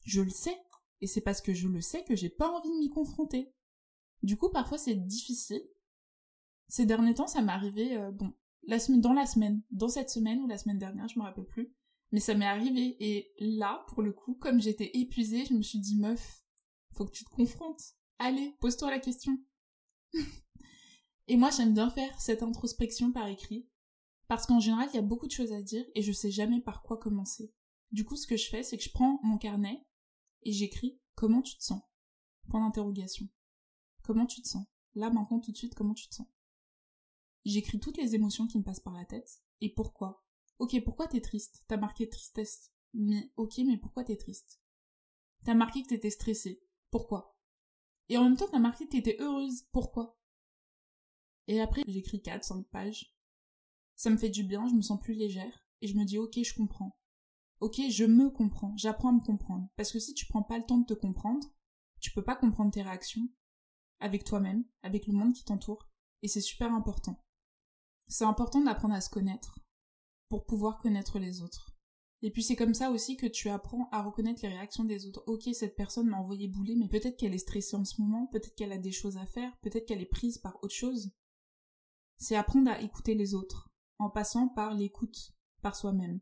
Je 0.07 0.21
le 0.21 0.29
sais. 0.29 0.57
Et 1.01 1.07
c'est 1.07 1.21
parce 1.21 1.41
que 1.41 1.53
je 1.53 1.67
le 1.67 1.81
sais 1.81 2.03
que 2.05 2.15
j'ai 2.15 2.29
pas 2.29 2.49
envie 2.49 2.69
de 2.69 2.79
m'y 2.79 2.89
confronter. 2.89 3.53
Du 4.23 4.37
coup, 4.37 4.49
parfois, 4.49 4.77
c'est 4.77 4.95
difficile. 4.95 5.61
Ces 6.69 6.85
derniers 6.85 7.13
temps, 7.13 7.27
ça 7.27 7.41
m'est 7.41 7.51
arrivé, 7.51 7.95
euh, 7.97 8.11
bon, 8.11 8.33
dans 8.97 9.13
la 9.13 9.25
semaine, 9.25 9.61
dans 9.69 9.89
cette 9.89 10.09
semaine 10.09 10.39
ou 10.39 10.47
la 10.47 10.57
semaine 10.57 10.79
dernière, 10.79 11.07
je 11.09 11.19
me 11.19 11.23
rappelle 11.23 11.45
plus. 11.45 11.73
Mais 12.11 12.21
ça 12.21 12.33
m'est 12.33 12.45
arrivé. 12.45 12.95
Et 12.99 13.33
là, 13.39 13.85
pour 13.89 14.01
le 14.01 14.13
coup, 14.13 14.33
comme 14.35 14.61
j'étais 14.61 14.97
épuisée, 14.97 15.45
je 15.45 15.53
me 15.53 15.61
suis 15.61 15.79
dit, 15.79 15.97
meuf, 15.97 16.41
faut 16.93 17.05
que 17.05 17.11
tu 17.11 17.25
te 17.25 17.29
confrontes. 17.29 17.81
Allez, 18.17 18.55
pose-toi 18.61 18.89
la 18.89 18.99
question. 18.99 19.37
et 21.27 21.35
moi, 21.35 21.49
j'aime 21.51 21.73
bien 21.73 21.89
faire 21.89 22.19
cette 22.19 22.43
introspection 22.43 23.11
par 23.11 23.27
écrit. 23.27 23.67
Parce 24.29 24.45
qu'en 24.45 24.61
général, 24.61 24.87
il 24.93 24.95
y 24.95 24.99
a 24.99 25.03
beaucoup 25.03 25.27
de 25.27 25.31
choses 25.31 25.51
à 25.51 25.61
dire 25.61 25.85
et 25.95 26.01
je 26.01 26.11
sais 26.13 26.31
jamais 26.31 26.61
par 26.61 26.81
quoi 26.81 26.97
commencer. 26.97 27.53
Du 27.91 28.05
coup, 28.05 28.15
ce 28.15 28.27
que 28.27 28.37
je 28.37 28.49
fais, 28.49 28.63
c'est 28.63 28.77
que 28.77 28.83
je 28.83 28.91
prends 28.91 29.19
mon 29.23 29.37
carnet 29.37 29.85
et 30.43 30.51
j'écris 30.51 30.99
comment 31.15 31.41
tu 31.41 31.57
te 31.57 31.63
sens? 31.63 31.81
Point 32.49 32.61
d'interrogation. 32.61 33.27
Comment 34.03 34.25
tu 34.25 34.41
te 34.41 34.47
sens? 34.47 34.65
Là, 34.95 35.09
maintenant, 35.09 35.39
tout 35.39 35.51
de 35.51 35.57
suite, 35.57 35.75
comment 35.75 35.93
tu 35.93 36.07
te 36.07 36.15
sens? 36.15 36.27
J'écris 37.45 37.79
toutes 37.79 37.97
les 37.97 38.15
émotions 38.15 38.47
qui 38.47 38.57
me 38.57 38.63
passent 38.63 38.79
par 38.79 38.93
la 38.93 39.05
tête 39.05 39.41
et 39.61 39.73
pourquoi? 39.73 40.25
Ok, 40.59 40.75
pourquoi 40.83 41.07
t'es 41.07 41.21
triste? 41.21 41.63
T'as 41.67 41.77
marqué 41.77 42.09
tristesse. 42.09 42.71
Mais 42.93 43.31
ok, 43.37 43.59
mais 43.59 43.77
pourquoi 43.77 44.03
t'es 44.03 44.17
triste? 44.17 44.59
T'as 45.43 45.53
marqué 45.53 45.83
que 45.83 45.89
t'étais 45.89 46.09
stressée. 46.09 46.61
Pourquoi? 46.89 47.37
Et 48.09 48.17
en 48.17 48.23
même 48.23 48.37
temps, 48.37 48.47
t'as 48.49 48.59
marqué 48.59 48.85
que 48.85 48.91
t'étais 48.91 49.17
heureuse. 49.19 49.63
Pourquoi? 49.71 50.19
Et 51.47 51.61
après, 51.61 51.83
j'écris 51.87 52.21
4, 52.21 52.43
5 52.43 52.67
pages. 52.67 53.15
Ça 53.95 54.09
me 54.09 54.17
fait 54.17 54.29
du 54.29 54.43
bien, 54.43 54.67
je 54.67 54.75
me 54.75 54.81
sens 54.81 54.99
plus 54.99 55.13
légère. 55.13 55.65
Et 55.81 55.87
je 55.87 55.95
me 55.95 56.05
dis, 56.05 56.17
ok, 56.17 56.39
je 56.43 56.53
comprends. 56.53 56.97
Ok, 57.59 57.81
je 57.89 58.05
me 58.05 58.29
comprends. 58.29 58.75
J'apprends 58.77 59.09
à 59.09 59.13
me 59.13 59.25
comprendre. 59.25 59.67
Parce 59.75 59.91
que 59.91 59.99
si 59.99 60.13
tu 60.13 60.25
prends 60.27 60.43
pas 60.43 60.57
le 60.57 60.65
temps 60.65 60.77
de 60.77 60.85
te 60.85 60.93
comprendre, 60.93 61.47
tu 61.99 62.11
peux 62.11 62.23
pas 62.23 62.35
comprendre 62.35 62.71
tes 62.71 62.83
réactions. 62.83 63.27
Avec 63.99 64.23
toi-même, 64.23 64.63
avec 64.83 65.07
le 65.07 65.13
monde 65.13 65.33
qui 65.33 65.43
t'entoure. 65.43 65.89
Et 66.21 66.27
c'est 66.27 66.41
super 66.41 66.71
important. 66.73 67.23
C'est 68.07 68.25
important 68.25 68.61
d'apprendre 68.61 68.93
à 68.93 69.01
se 69.01 69.09
connaître, 69.09 69.59
pour 70.29 70.45
pouvoir 70.45 70.79
connaître 70.79 71.19
les 71.19 71.41
autres. 71.41 71.77
Et 72.21 72.31
puis 72.31 72.41
c'est 72.41 72.55
comme 72.55 72.73
ça 72.73 72.89
aussi 72.89 73.15
que 73.15 73.27
tu 73.27 73.49
apprends 73.49 73.89
à 73.91 74.01
reconnaître 74.01 74.41
les 74.41 74.49
réactions 74.49 74.83
des 74.83 75.05
autres. 75.05 75.23
Ok, 75.27 75.49
cette 75.53 75.75
personne 75.75 76.07
m'a 76.07 76.17
envoyé 76.17 76.47
bouler, 76.47 76.75
mais 76.75 76.87
peut-être 76.87 77.17
qu'elle 77.17 77.33
est 77.33 77.39
stressée 77.39 77.75
en 77.75 77.85
ce 77.85 78.01
moment, 78.01 78.27
peut-être 78.27 78.55
qu'elle 78.55 78.71
a 78.71 78.77
des 78.77 78.91
choses 78.91 79.17
à 79.17 79.25
faire, 79.25 79.55
peut-être 79.61 79.85
qu'elle 79.85 80.01
est 80.01 80.05
prise 80.05 80.37
par 80.37 80.57
autre 80.63 80.73
chose. 80.73 81.11
C'est 82.17 82.35
apprendre 82.35 82.71
à 82.71 82.81
écouter 82.81 83.13
les 83.13 83.35
autres, 83.35 83.69
en 83.99 84.09
passant 84.09 84.47
par 84.47 84.73
l'écoute, 84.73 85.33
par 85.61 85.75
soi-même. 85.75 86.19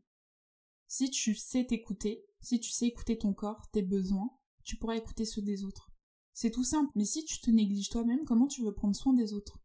Si 0.88 1.10
tu 1.10 1.34
sais 1.34 1.66
t'écouter, 1.66 2.24
si 2.40 2.60
tu 2.60 2.70
sais 2.70 2.86
écouter 2.86 3.18
ton 3.18 3.32
corps, 3.32 3.68
tes 3.72 3.82
besoins, 3.82 4.30
tu 4.64 4.76
pourras 4.76 4.96
écouter 4.96 5.24
ceux 5.24 5.42
des 5.42 5.64
autres. 5.64 5.90
C'est 6.32 6.50
tout 6.50 6.64
simple, 6.64 6.92
mais 6.94 7.04
si 7.04 7.24
tu 7.24 7.40
te 7.40 7.50
négliges 7.50 7.88
toi-même, 7.88 8.24
comment 8.24 8.46
tu 8.46 8.62
veux 8.62 8.74
prendre 8.74 8.94
soin 8.94 9.14
des 9.14 9.32
autres? 9.32 9.58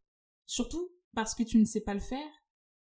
Surtout 0.46 0.90
parce 1.14 1.34
que 1.34 1.42
tu 1.42 1.58
ne 1.58 1.64
sais 1.64 1.82
pas 1.82 1.94
le 1.94 2.00
faire, 2.00 2.30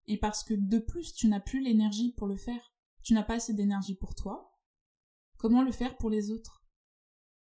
et 0.07 0.17
parce 0.17 0.43
que 0.43 0.53
de 0.53 0.79
plus 0.79 1.13
tu 1.13 1.27
n'as 1.27 1.39
plus 1.39 1.61
l'énergie 1.61 2.13
pour 2.13 2.27
le 2.27 2.37
faire, 2.37 2.73
tu 3.03 3.13
n'as 3.13 3.23
pas 3.23 3.35
assez 3.35 3.53
d'énergie 3.53 3.95
pour 3.95 4.15
toi, 4.15 4.57
comment 5.37 5.63
le 5.63 5.71
faire 5.71 5.97
pour 5.97 6.09
les 6.09 6.31
autres? 6.31 6.65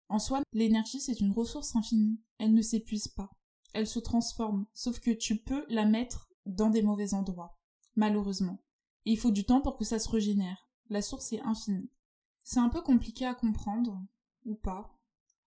En 0.08 0.18
soi, 0.18 0.42
l'énergie 0.52 1.00
c'est 1.00 1.20
une 1.20 1.32
ressource 1.32 1.76
infinie, 1.76 2.20
elle 2.38 2.54
ne 2.54 2.62
s'épuise 2.62 3.08
pas, 3.08 3.30
elle 3.74 3.86
se 3.86 3.98
transforme, 3.98 4.66
sauf 4.72 5.00
que 5.00 5.10
tu 5.10 5.42
peux 5.42 5.64
la 5.68 5.84
mettre 5.84 6.30
dans 6.46 6.70
des 6.70 6.82
mauvais 6.82 7.14
endroits, 7.14 7.58
malheureusement. 7.94 8.64
Et 9.04 9.12
il 9.12 9.18
faut 9.18 9.30
du 9.30 9.44
temps 9.44 9.60
pour 9.60 9.76
que 9.76 9.84
ça 9.84 9.98
se 9.98 10.08
régénère, 10.08 10.67
la 10.88 11.02
source 11.02 11.32
est 11.32 11.42
infinie. 11.42 11.90
C'est 12.42 12.60
un 12.60 12.68
peu 12.68 12.80
compliqué 12.80 13.26
à 13.26 13.34
comprendre, 13.34 14.00
ou 14.44 14.54
pas. 14.54 14.98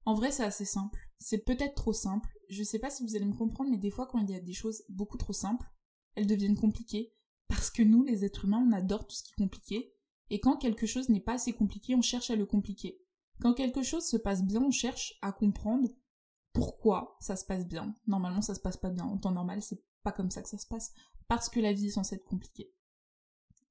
En 0.06 0.14
vrai 0.14 0.32
c'est 0.32 0.44
assez 0.44 0.66
simple, 0.66 1.00
c'est 1.20 1.46
peut-être 1.46 1.76
trop 1.76 1.94
simple, 1.94 2.30
je 2.50 2.64
sais 2.64 2.80
pas 2.80 2.90
si 2.90 3.04
vous 3.04 3.16
allez 3.16 3.26
me 3.26 3.38
comprendre, 3.38 3.70
mais 3.70 3.78
des 3.78 3.92
fois 3.92 4.08
quand 4.08 4.20
il 4.20 4.30
y 4.30 4.36
a 4.36 4.40
des 4.40 4.54
choses 4.54 4.84
beaucoup 4.90 5.18
trop 5.18 5.34
simples, 5.34 5.68
elles 6.16 6.28
deviennent 6.28 6.58
compliquées. 6.58 7.14
Parce 7.48 7.70
que 7.70 7.84
nous, 7.84 8.04
les 8.04 8.24
êtres 8.24 8.46
humains, 8.46 8.66
on 8.66 8.72
adore 8.72 9.06
tout 9.06 9.16
ce 9.16 9.24
qui 9.24 9.34
est 9.34 9.44
compliqué. 9.44 9.94
Et 10.30 10.40
quand 10.40 10.56
quelque 10.56 10.86
chose 10.86 11.10
n'est 11.10 11.20
pas 11.20 11.34
assez 11.34 11.52
compliqué, 11.52 11.96
on 11.96 12.02
cherche 12.02 12.30
à 12.32 12.38
le 12.38 12.46
compliquer. 12.46 13.02
Quand 13.42 13.54
quelque 13.54 13.84
chose 13.84 14.06
se 14.06 14.16
passe 14.16 14.44
bien, 14.44 14.62
on 14.62 14.72
cherche 14.72 15.18
à 15.22 15.34
comprendre 15.34 15.90
pourquoi 16.54 17.18
ça 17.20 17.36
se 17.36 17.44
passe 17.44 17.68
bien. 17.68 17.94
Normalement, 18.08 18.42
ça 18.42 18.56
se 18.56 18.62
passe 18.62 18.78
pas 18.78 18.90
bien. 18.90 19.04
En 19.04 19.18
temps 19.18 19.32
normal, 19.32 19.62
c'est 19.62 19.84
pas 20.04 20.14
comme 20.14 20.32
ça 20.32 20.42
que 20.42 20.48
ça 20.48 20.58
se 20.58 20.66
passe. 20.66 20.94
Parce 21.28 21.50
que 21.50 21.60
la 21.60 21.74
vie 21.74 21.88
est 21.88 21.92
censée 21.92 22.16
être 22.16 22.24
compliquée. 22.24 22.72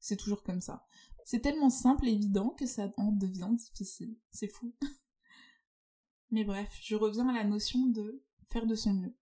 C'est 0.00 0.16
toujours 0.16 0.42
comme 0.42 0.60
ça. 0.60 0.86
C'est 1.24 1.40
tellement 1.40 1.70
simple 1.70 2.08
et 2.08 2.12
évident 2.12 2.50
que 2.50 2.66
ça 2.66 2.90
en 2.96 3.12
devient 3.12 3.50
difficile. 3.52 4.16
C'est 4.30 4.48
fou. 4.48 4.74
Mais 6.30 6.44
bref, 6.44 6.76
je 6.82 6.96
reviens 6.96 7.28
à 7.28 7.32
la 7.32 7.44
notion 7.44 7.86
de 7.86 8.24
faire 8.48 8.66
de 8.66 8.74
son 8.74 8.94
mieux. 8.94 9.16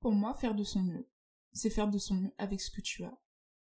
Pour 0.00 0.12
moi, 0.12 0.34
faire 0.34 0.54
de 0.54 0.64
son 0.64 0.82
mieux, 0.82 1.08
c'est 1.52 1.70
faire 1.70 1.90
de 1.90 1.98
son 1.98 2.14
mieux 2.14 2.32
avec 2.38 2.60
ce 2.60 2.70
que 2.70 2.80
tu 2.80 3.04
as 3.04 3.18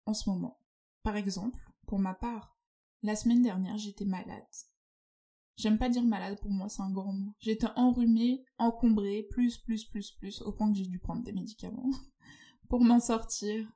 en 0.06 0.14
ce 0.14 0.30
moment. 0.30 0.60
Par 1.04 1.16
exemple, 1.16 1.60
pour 1.88 2.00
ma 2.00 2.14
part, 2.14 2.58
la 3.04 3.16
semaine 3.16 3.42
dernière, 3.42 3.78
j'étais 3.78 4.06
malade. 4.06 4.44
J'aime 5.58 5.78
pas 5.78 5.90
dire 5.90 6.04
malade 6.04 6.40
pour 6.42 6.52
moi, 6.52 6.68
c'est 6.68 6.82
un 6.82 6.92
grand 6.92 7.14
mot. 7.14 7.34
J'étais 7.40 7.68
enrhumée, 7.76 8.44
encombrée, 8.58 9.26
plus, 9.30 9.58
plus, 9.58 9.86
plus, 9.86 10.12
plus, 10.12 10.42
au 10.42 10.52
point 10.52 10.72
que 10.72 10.78
j'ai 10.78 10.88
dû 10.88 11.00
prendre 11.00 11.24
des 11.24 11.32
médicaments 11.32 11.90
pour 12.70 12.84
m'en 12.84 13.00
sortir. 13.00 13.72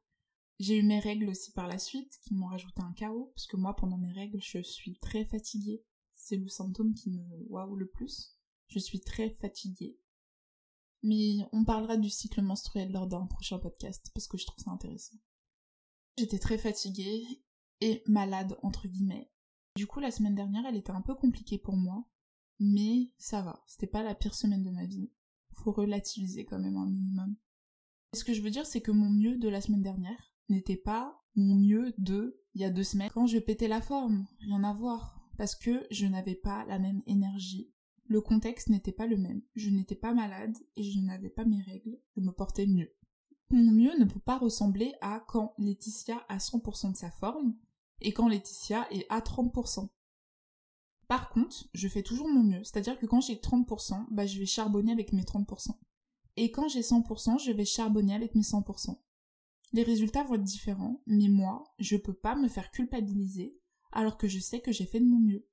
J'ai 0.59 0.77
eu 0.77 0.83
mes 0.83 0.99
règles 0.99 1.29
aussi 1.29 1.51
par 1.53 1.67
la 1.67 1.79
suite, 1.79 2.19
qui 2.21 2.33
m'ont 2.33 2.47
rajouté 2.47 2.81
un 2.81 2.91
chaos, 2.91 3.31
parce 3.33 3.47
que 3.47 3.55
moi, 3.55 3.75
pendant 3.75 3.97
mes 3.97 4.11
règles, 4.11 4.41
je 4.41 4.61
suis 4.61 4.99
très 4.99 5.23
fatiguée. 5.25 5.85
C'est 6.15 6.35
le 6.35 6.49
symptôme 6.49 6.93
qui 6.93 7.11
me 7.11 7.23
waouh 7.47 7.75
le 7.75 7.87
plus. 7.87 8.37
Je 8.67 8.77
suis 8.77 8.99
très 8.99 9.29
fatiguée. 9.29 9.97
Mais 11.01 11.37
on 11.53 11.63
parlera 11.63 11.95
du 11.95 12.09
cycle 12.09 12.41
menstruel 12.41 12.91
lors 12.91 13.07
d'un 13.07 13.25
prochain 13.25 13.57
podcast, 13.57 14.11
parce 14.13 14.27
que 14.27 14.37
je 14.37 14.45
trouve 14.45 14.61
ça 14.61 14.71
intéressant. 14.71 15.15
J'étais 16.17 16.39
très 16.39 16.57
fatiguée 16.57 17.23
et 17.79 18.03
malade, 18.05 18.59
entre 18.61 18.89
guillemets. 18.89 19.31
Du 19.77 19.87
coup, 19.87 20.01
la 20.01 20.11
semaine 20.11 20.35
dernière, 20.35 20.65
elle 20.65 20.75
était 20.75 20.91
un 20.91 21.01
peu 21.01 21.15
compliquée 21.15 21.57
pour 21.57 21.77
moi, 21.77 22.05
mais 22.59 23.13
ça 23.17 23.41
va. 23.41 23.63
C'était 23.65 23.87
pas 23.87 24.03
la 24.03 24.13
pire 24.13 24.35
semaine 24.35 24.63
de 24.63 24.71
ma 24.71 24.85
vie. 24.85 25.09
Faut 25.53 25.71
relativiser 25.71 26.43
quand 26.43 26.59
même 26.59 26.75
un 26.75 26.85
minimum. 26.85 27.37
Ce 28.13 28.25
que 28.25 28.33
je 28.33 28.41
veux 28.41 28.49
dire, 28.49 28.65
c'est 28.65 28.81
que 28.81 28.91
mon 28.91 29.09
mieux 29.09 29.37
de 29.37 29.47
la 29.47 29.61
semaine 29.61 29.83
dernière 29.83 30.33
n'était 30.49 30.75
pas 30.75 31.21
mon 31.35 31.55
mieux 31.55 31.93
de 31.97 32.39
il 32.55 32.61
y 32.61 32.65
a 32.65 32.69
deux 32.69 32.83
semaines 32.83 33.09
quand 33.13 33.27
je 33.27 33.37
pétais 33.39 33.67
la 33.67 33.81
forme. 33.81 34.25
Rien 34.39 34.63
à 34.63 34.73
voir. 34.73 35.21
Parce 35.37 35.55
que 35.55 35.85
je 35.91 36.05
n'avais 36.07 36.35
pas 36.35 36.65
la 36.65 36.79
même 36.79 37.01
énergie. 37.05 37.71
Le 38.05 38.21
contexte 38.21 38.69
n'était 38.69 38.91
pas 38.91 39.07
le 39.07 39.17
même. 39.17 39.41
Je 39.55 39.69
n'étais 39.69 39.95
pas 39.95 40.13
malade 40.13 40.57
et 40.75 40.83
je 40.83 40.99
n'avais 40.99 41.29
pas 41.29 41.45
mes 41.45 41.61
règles. 41.61 41.99
Je 42.15 42.21
me 42.21 42.31
portais 42.31 42.65
mieux. 42.65 42.91
Mon 43.51 43.71
mieux 43.71 43.97
ne 43.97 44.05
peut 44.05 44.19
pas 44.19 44.37
ressembler 44.37 44.93
à 45.01 45.23
quand 45.27 45.53
Laetitia 45.57 46.23
a 46.27 46.37
100% 46.37 46.91
de 46.91 46.97
sa 46.97 47.11
forme 47.11 47.55
et 48.01 48.11
quand 48.11 48.27
Laetitia 48.27 48.87
est 48.91 49.05
à 49.09 49.19
30%. 49.19 49.89
Par 51.07 51.29
contre, 51.29 51.67
je 51.73 51.87
fais 51.87 52.03
toujours 52.03 52.27
mon 52.27 52.43
mieux, 52.43 52.63
c'est-à-dire 52.63 52.99
que 52.99 53.07
quand 53.07 53.21
j'ai 53.21 53.35
30%, 53.35 54.05
bah 54.11 54.27
je 54.27 54.37
vais 54.37 54.45
charbonner 54.45 54.91
avec 54.91 55.11
mes 55.13 55.23
30%. 55.23 55.71
Et 56.35 56.51
quand 56.51 56.67
j'ai 56.67 56.81
100%, 56.81 57.43
je 57.43 57.51
vais 57.51 57.65
charbonner 57.65 58.13
avec 58.13 58.35
mes 58.35 58.43
100%. 58.43 58.95
Les 59.71 59.83
résultats 59.83 60.23
vont 60.23 60.35
être 60.35 60.43
différents, 60.43 61.01
mais 61.05 61.27
moi, 61.27 61.63
je 61.77 61.97
peux 61.97 62.13
pas 62.13 62.35
me 62.35 62.47
faire 62.47 62.71
culpabiliser 62.71 63.59
alors 63.91 64.17
que 64.17 64.27
je 64.27 64.39
sais 64.39 64.61
que 64.61 64.71
j'ai 64.71 64.85
fait 64.85 64.99
de 64.99 65.05
mon 65.05 65.19
mieux. 65.19 65.47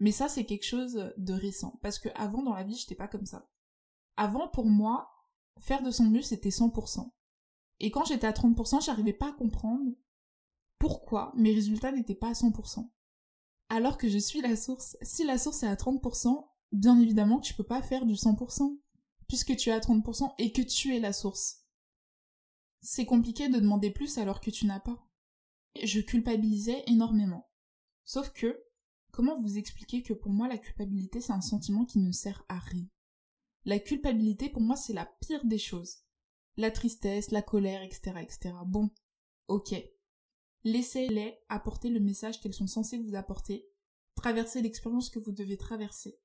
Mais 0.00 0.12
ça, 0.12 0.28
c'est 0.28 0.44
quelque 0.44 0.66
chose 0.66 1.12
de 1.16 1.32
récent, 1.32 1.78
parce 1.82 1.98
que 1.98 2.08
avant 2.14 2.42
dans 2.42 2.54
la 2.54 2.64
vie, 2.64 2.74
j'étais 2.74 2.96
pas 2.96 3.08
comme 3.08 3.26
ça. 3.26 3.48
Avant, 4.16 4.48
pour 4.48 4.66
moi, 4.66 5.08
faire 5.60 5.82
de 5.82 5.90
son 5.90 6.04
mieux, 6.04 6.22
c'était 6.22 6.50
100%. 6.50 7.12
Et 7.80 7.90
quand 7.90 8.04
j'étais 8.04 8.26
à 8.26 8.32
30%, 8.32 8.84
j'arrivais 8.84 9.12
pas 9.12 9.28
à 9.28 9.32
comprendre 9.32 9.92
pourquoi 10.78 11.32
mes 11.36 11.52
résultats 11.52 11.92
n'étaient 11.92 12.14
pas 12.14 12.30
à 12.30 12.32
100%. 12.32 12.90
Alors 13.68 13.96
que 13.98 14.08
je 14.08 14.18
suis 14.18 14.40
la 14.40 14.56
source. 14.56 14.96
Si 15.02 15.24
la 15.24 15.38
source 15.38 15.62
est 15.62 15.68
à 15.68 15.76
30%, 15.76 16.48
bien 16.72 16.98
évidemment 17.00 17.40
tu 17.40 17.54
peux 17.54 17.64
pas 17.64 17.82
faire 17.82 18.04
du 18.04 18.14
100%, 18.14 18.78
puisque 19.28 19.56
tu 19.56 19.70
es 19.70 19.72
à 19.72 19.78
30% 19.78 20.34
et 20.38 20.52
que 20.52 20.62
tu 20.62 20.94
es 20.94 21.00
la 21.00 21.12
source. 21.12 21.61
C'est 22.82 23.06
compliqué 23.06 23.48
de 23.48 23.58
demander 23.58 23.90
plus 23.90 24.18
alors 24.18 24.40
que 24.40 24.50
tu 24.50 24.66
n'as 24.66 24.80
pas. 24.80 25.08
Je 25.82 26.00
culpabilisais 26.00 26.84
énormément. 26.86 27.48
Sauf 28.04 28.30
que, 28.32 28.62
comment 29.12 29.40
vous 29.40 29.56
expliquer 29.56 30.02
que 30.02 30.12
pour 30.12 30.32
moi 30.32 30.48
la 30.48 30.58
culpabilité 30.58 31.20
c'est 31.20 31.32
un 31.32 31.40
sentiment 31.40 31.86
qui 31.86 32.00
ne 32.00 32.12
sert 32.12 32.44
à 32.48 32.58
rien? 32.58 32.86
La 33.64 33.78
culpabilité 33.78 34.50
pour 34.50 34.60
moi 34.60 34.76
c'est 34.76 34.92
la 34.92 35.06
pire 35.20 35.44
des 35.46 35.58
choses. 35.58 35.98
La 36.56 36.70
tristesse, 36.70 37.30
la 37.30 37.40
colère, 37.40 37.82
etc., 37.82 38.12
etc. 38.20 38.54
Bon, 38.66 38.90
ok, 39.48 39.74
Laissez-les 40.64 41.40
apporter 41.48 41.90
le 41.90 41.98
message 41.98 42.40
qu'elles 42.40 42.54
sont 42.54 42.68
censées 42.68 42.98
vous 42.98 43.16
apporter, 43.16 43.68
traverser 44.14 44.62
l'expérience 44.62 45.10
que 45.10 45.18
vous 45.18 45.32
devez 45.32 45.56
traverser. 45.56 46.20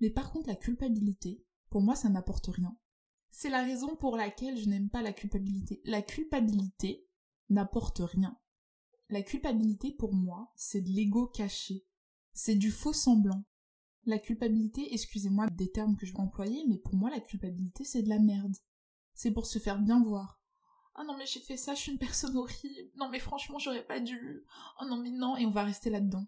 Mais 0.00 0.08
par 0.08 0.32
contre, 0.32 0.48
la 0.48 0.56
culpabilité, 0.56 1.44
pour 1.68 1.82
moi, 1.82 1.94
ça 1.94 2.08
n'apporte 2.08 2.46
rien. 2.46 2.74
C'est 3.30 3.50
la 3.50 3.62
raison 3.62 3.96
pour 3.96 4.16
laquelle 4.16 4.58
je 4.58 4.68
n'aime 4.68 4.90
pas 4.90 5.02
la 5.02 5.12
culpabilité. 5.12 5.80
La 5.84 6.02
culpabilité 6.02 7.08
n'apporte 7.48 8.00
rien. 8.00 8.38
La 9.08 9.22
culpabilité, 9.22 9.92
pour 9.92 10.14
moi, 10.14 10.52
c'est 10.56 10.82
de 10.82 10.90
l'ego 10.90 11.26
caché. 11.26 11.84
C'est 12.32 12.54
du 12.54 12.70
faux 12.70 12.92
semblant. 12.92 13.44
La 14.04 14.18
culpabilité, 14.18 14.92
excusez-moi 14.94 15.48
des 15.48 15.70
termes 15.70 15.96
que 15.96 16.06
je 16.06 16.12
vais 16.12 16.20
employer, 16.20 16.64
mais 16.68 16.78
pour 16.78 16.94
moi, 16.94 17.10
la 17.10 17.20
culpabilité, 17.20 17.84
c'est 17.84 18.02
de 18.02 18.08
la 18.08 18.18
merde. 18.18 18.56
C'est 19.14 19.32
pour 19.32 19.46
se 19.46 19.58
faire 19.58 19.80
bien 19.80 20.02
voir. 20.02 20.40
Oh 20.98 21.02
non 21.06 21.16
mais 21.16 21.26
j'ai 21.26 21.40
fait 21.40 21.56
ça, 21.56 21.74
je 21.74 21.80
suis 21.80 21.92
une 21.92 21.98
personne 21.98 22.36
horrible. 22.36 22.90
Non 22.96 23.08
mais 23.08 23.20
franchement 23.20 23.58
j'aurais 23.58 23.86
pas 23.86 24.00
dû. 24.00 24.44
Oh 24.80 24.86
non 24.86 24.96
mais 24.96 25.10
non 25.10 25.36
et 25.36 25.46
on 25.46 25.50
va 25.50 25.64
rester 25.64 25.88
là-dedans. 25.88 26.26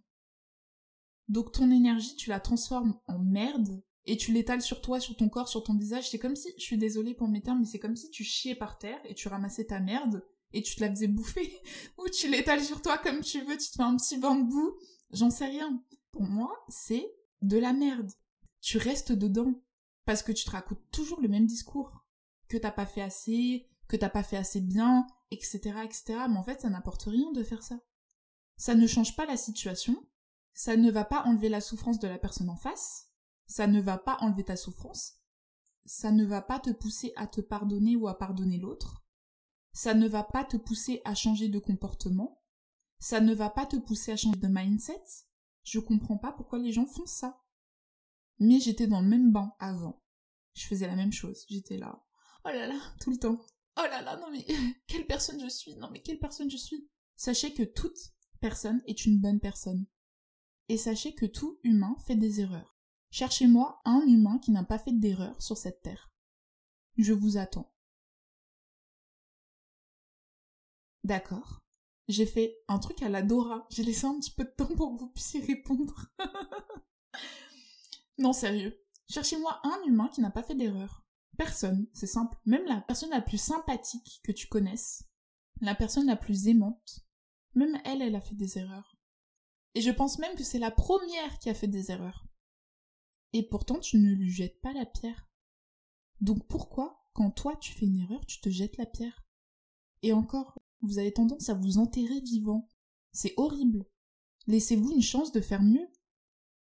Donc 1.29 1.53
ton 1.53 1.71
énergie 1.71 2.17
tu 2.17 2.31
la 2.31 2.41
transformes 2.41 2.99
en 3.07 3.19
merde 3.19 3.83
et 4.07 4.17
tu 4.17 4.33
l'étales 4.33 4.63
sur 4.63 4.81
toi, 4.81 5.01
sur 5.01 5.17
ton 5.17 5.29
corps, 5.29 5.49
sur 5.49 5.63
ton 5.63 5.77
visage. 5.77 6.11
C'est 6.11 6.19
comme 6.19 6.37
si, 6.37 6.53
je 6.57 6.63
suis 6.63 6.79
désolée 6.79 7.15
pour 7.15 7.29
mes 7.29 7.41
termes, 7.41 7.61
mais 7.61 7.67
c'est 7.67 7.79
comme 7.79 7.97
si 7.97 8.11
tu 8.11 8.25
chiais 8.25 8.55
par 8.55 8.79
terre 8.79 9.01
et 9.05 9.15
tu 9.15 9.29
ramassais 9.29 9.67
ta 9.67 9.81
merde 9.81 10.25
et 10.53 10.63
tu 10.63 10.75
te 10.75 10.81
la 10.81 10.91
faisais 10.91 11.09
bouffer. 11.09 11.61
Ou 11.99 12.09
tu 12.09 12.29
l'étales 12.29 12.65
sur 12.65 12.83
toi 12.83 12.99
comme 12.99 13.21
tu 13.21 13.41
veux, 13.41 13.57
tu 13.57 13.71
te 13.71 13.77
fais 13.77 13.83
un 13.83 13.97
petit 13.97 14.19
boue. 14.19 14.77
J'en 15.11 15.31
sais 15.31 15.47
rien. 15.47 15.83
Pour 16.11 16.23
moi, 16.23 16.53
c'est 16.69 17.13
de 17.43 17.59
la 17.59 17.73
merde. 17.73 18.11
Tu 18.61 18.79
restes 18.79 19.13
dedans. 19.13 19.55
Parce 20.05 20.23
que 20.23 20.33
tu 20.33 20.45
te 20.45 20.51
racontes 20.51 20.83
toujours 20.91 21.21
le 21.21 21.29
même 21.29 21.47
discours. 21.47 22.05
Que 22.49 22.57
t'as 22.57 22.73
pas 22.73 22.87
fait 22.87 23.03
assez, 23.03 23.69
que 23.89 23.97
t'as 23.97 24.11
pas 24.11 24.25
fait 24.25 24.37
assez 24.37 24.61
bien, 24.61 25.07
etc., 25.31 25.61
etc. 25.85 26.05
Mais 26.29 26.39
en 26.39 26.43
fait, 26.43 26.61
ça 26.61 26.71
n'apporte 26.71 27.05
rien 27.05 27.31
de 27.33 27.45
faire 27.45 27.63
ça. 27.63 27.79
Ça 28.57 28.75
ne 28.75 28.87
change 28.87 29.17
pas 29.17 29.27
la 29.27 29.37
situation, 29.37 29.97
ça 30.55 30.77
ne 30.77 30.91
va 30.91 31.05
pas 31.05 31.25
enlever 31.25 31.49
la 31.49 31.61
souffrance 31.61 31.99
de 31.99 32.09
la 32.09 32.19
personne 32.19 32.51
en 32.51 32.57
face, 32.57 33.12
ça 33.53 33.67
ne 33.67 33.83
va 33.83 33.99
pas 33.99 34.17
enlever 34.21 34.45
ta 34.45 34.57
souffrance, 34.57 35.19
ça 35.85 36.11
ne 36.11 36.25
va 36.25 36.41
pas 36.41 36.59
te 36.59 36.71
pousser 36.71 37.13
à 37.17 37.27
te 37.27 37.43
pardonner 37.43 37.97
ou 37.97 38.09
à 38.09 38.17
pardonner 38.17 38.57
l'autre, 38.57 39.05
ça 39.75 39.93
ne 39.93 40.09
va 40.09 40.25
pas 40.25 40.43
te 40.43 40.57
pousser 40.57 41.03
à 41.05 41.15
changer 41.15 41.51
de 41.51 41.59
comportement, 41.59 42.41
ça 42.99 43.21
ne 43.21 43.35
va 43.35 43.51
pas 43.51 43.67
te 43.67 43.77
pousser 43.77 44.11
à 44.11 44.17
changer 44.17 44.39
de 44.39 44.49
mindset. 44.49 45.03
Je 45.65 45.81
comprends 45.81 46.17
pas 46.17 46.33
pourquoi 46.33 46.61
les 46.61 46.73
gens 46.73 46.87
font 46.87 47.05
ça. 47.05 47.43
Mais 48.39 48.59
j'étais 48.59 48.87
dans 48.87 49.03
le 49.03 49.09
même 49.09 49.33
bain 49.33 49.53
avant. 49.59 50.03
Je 50.55 50.67
faisais 50.67 50.87
la 50.87 50.97
même 50.97 51.13
chose. 51.13 51.45
J'étais 51.51 51.77
là. 51.77 52.03
Oh 52.47 52.49
là 52.49 52.67
là, 52.67 52.81
tout 53.03 53.11
le 53.11 53.19
temps. 53.19 53.39
Oh 53.77 53.83
là 53.83 54.01
là, 54.01 54.17
non 54.17 54.31
mais 54.31 54.47
quelle 54.87 55.07
personne 55.07 55.41
je 55.41 55.49
suis 55.49 55.77
Non 55.77 55.91
mais 55.91 56.01
quelle 56.01 56.19
personne 56.19 56.51
je 56.51 56.57
suis 56.57 56.89
Sachez 57.17 57.53
que 57.53 57.65
toute 57.65 57.99
personne 58.41 58.83
est 58.87 59.05
une 59.05 59.21
bonne 59.21 59.41
personne. 59.41 59.85
Et 60.71 60.79
sachez 60.79 61.15
que 61.15 61.27
tout 61.27 61.61
humain 61.65 61.95
fait 62.07 62.17
des 62.17 62.41
erreurs. 62.41 62.72
Cherchez-moi 63.13 63.79
un 63.85 64.01
humain 64.07 64.39
qui 64.39 64.53
n'a 64.53 64.65
pas 64.65 64.79
fait 64.79 64.93
d'erreur 64.93 65.41
sur 65.43 65.59
cette 65.59 65.83
terre. 65.83 66.11
Je 66.97 67.13
vous 67.13 67.37
attends. 67.37 67.71
D'accord. 71.05 71.61
J'ai 72.09 72.25
fait 72.25 72.57
un 72.69 72.79
truc 72.79 73.03
à 73.03 73.11
la 73.11 73.21
Dora. 73.21 73.67
J'ai 73.69 73.83
laissé 73.83 74.07
un 74.07 74.19
petit 74.19 74.31
peu 74.31 74.45
de 74.45 74.55
temps 74.57 74.75
pour 74.77 74.95
que 74.95 75.01
vous 75.01 75.11
puissiez 75.11 75.41
répondre. 75.41 76.07
non, 78.19 78.33
sérieux. 78.33 78.83
Cherchez-moi 79.11 79.61
un 79.63 79.83
humain 79.87 80.09
qui 80.09 80.23
n'a 80.23 80.31
pas 80.31 80.43
fait 80.43 80.55
d'erreur. 80.55 81.05
Personne, 81.37 81.87
c'est 81.93 82.07
simple. 82.07 82.39
Même 82.47 82.65
la 82.65 82.81
personne 82.81 83.11
la 83.11 83.21
plus 83.21 83.39
sympathique 83.39 84.23
que 84.25 84.33
tu 84.33 84.47
connaisses, 84.47 85.05
la 85.61 85.75
personne 85.75 86.07
la 86.07 86.17
plus 86.17 86.49
aimante, 86.49 87.01
même 87.55 87.79
elle, 87.85 88.01
elle 88.01 88.17
a 88.17 88.23
fait 88.23 88.37
des 88.37 88.57
erreurs. 88.57 88.97
Et 89.75 89.83
je 89.83 89.91
pense 89.91 90.19
même 90.19 90.35
que 90.35 90.45
c'est 90.45 90.59
la 90.59 90.71
première 90.71 91.39
qui 91.41 91.51
a 91.51 91.55
fait 91.55 91.69
des 91.69 91.91
erreurs. 91.91 92.27
Et 93.33 93.49
pourtant, 93.49 93.79
tu 93.79 93.99
ne 93.99 94.13
lui 94.13 94.31
jettes 94.31 94.61
pas 94.61 94.73
la 94.73 94.87
pierre. 94.87 95.29
Donc 96.21 96.47
pourquoi, 96.49 97.07
quand 97.13 97.31
toi 97.31 97.57
tu 97.57 97.73
fais 97.73 97.87
une 97.87 97.99
erreur, 97.99 98.25
tu 98.27 98.41
te 98.41 98.49
jettes 98.49 98.77
la 98.77 98.87
pierre? 98.87 99.25
Et 100.03 100.13
encore, 100.13 100.59
vous 100.83 100.99
avez 100.99 101.13
tendance 101.13 101.49
à 101.49 101.55
vous 101.55 101.79
enterrer 101.79 102.21
vivant. 102.21 102.69
C'est 103.13 103.35
horrible. 103.37 103.87
Laissez-vous 104.47 104.93
une 104.93 105.03
chance 105.03 105.33
de 105.33 105.41
faire 105.41 105.63
mieux. 105.63 105.89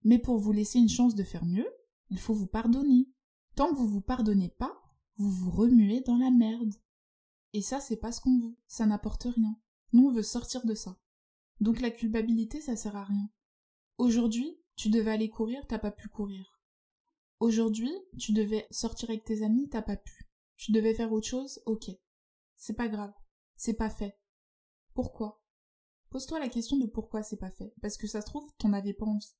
Mais 0.02 0.18
pour 0.18 0.38
vous 0.38 0.52
laisser 0.52 0.78
une 0.78 0.88
chance 0.88 1.14
de 1.14 1.24
faire 1.24 1.44
mieux, 1.44 1.68
il 2.10 2.18
faut 2.18 2.34
vous 2.34 2.46
pardonner. 2.46 3.08
Tant 3.56 3.70
que 3.70 3.76
vous 3.76 3.88
vous 3.88 4.02
pardonnez 4.02 4.50
pas, 4.50 4.74
vous 5.16 5.30
vous 5.30 5.50
remuez 5.50 6.02
dans 6.02 6.18
la 6.18 6.30
merde. 6.30 6.74
Et 7.52 7.62
ça, 7.62 7.80
c'est 7.80 7.96
pas 7.96 8.12
ce 8.12 8.20
qu'on 8.20 8.38
veut. 8.38 8.56
Ça 8.66 8.84
n'apporte 8.84 9.24
rien. 9.24 9.56
Nous, 9.92 10.08
on 10.08 10.12
veut 10.12 10.22
sortir 10.22 10.66
de 10.66 10.74
ça. 10.74 10.98
Donc 11.60 11.80
la 11.80 11.90
culpabilité, 11.90 12.60
ça 12.60 12.76
sert 12.76 12.96
à 12.96 13.04
rien. 13.04 13.30
Aujourd'hui, 13.96 14.60
Tu 14.76 14.90
devais 14.90 15.12
aller 15.12 15.30
courir, 15.30 15.66
t'as 15.66 15.78
pas 15.78 15.90
pu 15.90 16.08
courir. 16.08 16.60
Aujourd'hui, 17.40 17.92
tu 18.18 18.32
devais 18.32 18.66
sortir 18.70 19.10
avec 19.10 19.24
tes 19.24 19.42
amis, 19.42 19.68
t'as 19.68 19.82
pas 19.82 19.96
pu. 19.96 20.28
Tu 20.56 20.72
devais 20.72 20.94
faire 20.94 21.12
autre 21.12 21.26
chose, 21.26 21.60
ok. 21.66 21.90
C'est 22.56 22.74
pas 22.74 22.88
grave. 22.88 23.12
C'est 23.56 23.74
pas 23.74 23.90
fait. 23.90 24.18
Pourquoi? 24.94 25.42
Pose-toi 26.10 26.38
la 26.38 26.48
question 26.48 26.76
de 26.76 26.86
pourquoi 26.86 27.22
c'est 27.22 27.36
pas 27.36 27.50
fait. 27.50 27.74
Parce 27.82 27.96
que 27.96 28.06
ça 28.06 28.20
se 28.20 28.26
trouve, 28.26 28.48
t'en 28.58 28.72
avais 28.72 28.94
pas 28.94 29.06
envie. 29.06 29.34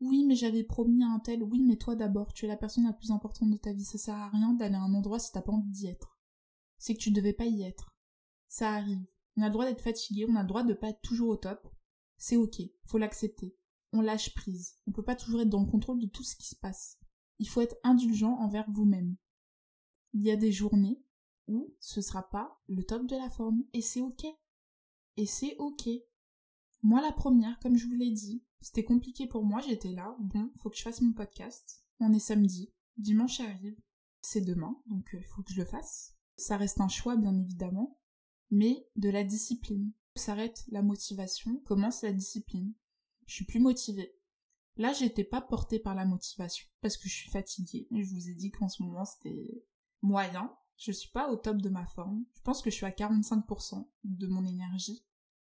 Oui, 0.00 0.24
mais 0.24 0.36
j'avais 0.36 0.64
promis 0.64 1.02
à 1.02 1.08
un 1.08 1.20
tel, 1.20 1.42
oui, 1.42 1.62
mais 1.62 1.76
toi 1.76 1.96
d'abord, 1.96 2.32
tu 2.32 2.44
es 2.44 2.48
la 2.48 2.56
personne 2.56 2.84
la 2.84 2.92
plus 2.92 3.10
importante 3.10 3.50
de 3.50 3.56
ta 3.56 3.72
vie, 3.72 3.84
ça 3.84 3.98
sert 3.98 4.14
à 4.14 4.28
rien 4.28 4.52
d'aller 4.52 4.74
à 4.74 4.80
un 4.80 4.94
endroit 4.94 5.18
si 5.18 5.32
t'as 5.32 5.42
pas 5.42 5.52
envie 5.52 5.70
d'y 5.70 5.86
être. 5.86 6.18
C'est 6.78 6.94
que 6.94 7.00
tu 7.00 7.10
devais 7.10 7.32
pas 7.32 7.46
y 7.46 7.62
être. 7.62 7.94
Ça 8.48 8.72
arrive. 8.72 9.04
On 9.36 9.42
a 9.42 9.46
le 9.46 9.52
droit 9.52 9.64
d'être 9.64 9.80
fatigué, 9.80 10.26
on 10.28 10.36
a 10.36 10.42
le 10.42 10.48
droit 10.48 10.62
de 10.62 10.74
pas 10.74 10.90
être 10.90 11.00
toujours 11.00 11.28
au 11.28 11.36
top. 11.36 11.68
C'est 12.18 12.36
ok, 12.36 12.60
faut 12.86 12.98
l'accepter. 12.98 13.56
On 13.96 14.00
lâche 14.00 14.34
prise. 14.34 14.76
On 14.88 14.92
peut 14.92 15.04
pas 15.04 15.14
toujours 15.14 15.40
être 15.40 15.48
dans 15.48 15.62
le 15.62 15.70
contrôle 15.70 16.00
de 16.00 16.08
tout 16.08 16.24
ce 16.24 16.34
qui 16.34 16.48
se 16.48 16.56
passe. 16.56 16.98
Il 17.38 17.48
faut 17.48 17.60
être 17.60 17.76
indulgent 17.84 18.36
envers 18.40 18.68
vous-même. 18.68 19.14
Il 20.14 20.22
y 20.22 20.32
a 20.32 20.36
des 20.36 20.50
journées 20.50 21.00
où 21.46 21.72
ce 21.78 22.00
sera 22.00 22.28
pas 22.28 22.60
le 22.66 22.82
top 22.82 23.06
de 23.06 23.14
la 23.14 23.30
forme, 23.30 23.62
et 23.72 23.82
c'est 23.82 24.00
ok. 24.00 24.26
Et 25.16 25.26
c'est 25.26 25.56
ok. 25.58 25.88
Moi, 26.82 27.00
la 27.02 27.12
première, 27.12 27.56
comme 27.60 27.76
je 27.76 27.86
vous 27.86 27.94
l'ai 27.94 28.10
dit, 28.10 28.42
c'était 28.60 28.82
compliqué 28.82 29.28
pour 29.28 29.44
moi, 29.44 29.60
j'étais 29.60 29.92
là, 29.92 30.16
bon, 30.18 30.50
faut 30.56 30.70
que 30.70 30.76
je 30.76 30.82
fasse 30.82 31.00
mon 31.00 31.12
podcast. 31.12 31.84
On 32.00 32.12
est 32.12 32.18
samedi, 32.18 32.72
dimanche 32.96 33.38
arrive, 33.38 33.78
c'est 34.22 34.40
demain, 34.40 34.76
donc 34.86 35.08
il 35.12 35.20
euh, 35.20 35.22
faut 35.22 35.42
que 35.42 35.52
je 35.52 35.60
le 35.60 35.66
fasse. 35.66 36.16
Ça 36.36 36.56
reste 36.56 36.80
un 36.80 36.88
choix, 36.88 37.16
bien 37.16 37.38
évidemment, 37.38 38.00
mais 38.50 38.88
de 38.96 39.08
la 39.08 39.22
discipline. 39.22 39.92
S'arrête 40.16 40.64
la 40.68 40.82
motivation, 40.82 41.58
commence 41.66 42.02
la 42.02 42.12
discipline. 42.12 42.72
Je 43.26 43.34
suis 43.34 43.44
plus 43.44 43.60
motivée. 43.60 44.14
Là, 44.76 44.92
j'étais 44.92 45.24
pas 45.24 45.40
portée 45.40 45.78
par 45.78 45.94
la 45.94 46.04
motivation, 46.04 46.66
parce 46.80 46.96
que 46.96 47.08
je 47.08 47.14
suis 47.14 47.30
fatiguée. 47.30 47.86
Je 47.92 48.14
vous 48.14 48.28
ai 48.28 48.34
dit 48.34 48.50
qu'en 48.50 48.68
ce 48.68 48.82
moment, 48.82 49.04
c'était 49.04 49.64
moyen. 50.02 50.52
Je 50.76 50.90
suis 50.90 51.10
pas 51.10 51.30
au 51.30 51.36
top 51.36 51.62
de 51.62 51.68
ma 51.68 51.86
forme. 51.86 52.24
Je 52.34 52.40
pense 52.42 52.60
que 52.60 52.70
je 52.70 52.74
suis 52.74 52.86
à 52.86 52.90
45% 52.90 53.88
de 54.02 54.26
mon 54.26 54.44
énergie. 54.44 55.04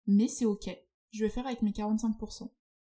Mais 0.08 0.28
c'est 0.28 0.46
ok. 0.46 0.70
Je 1.12 1.24
vais 1.24 1.30
faire 1.30 1.46
avec 1.46 1.62
mes 1.62 1.72
45%. 1.72 2.52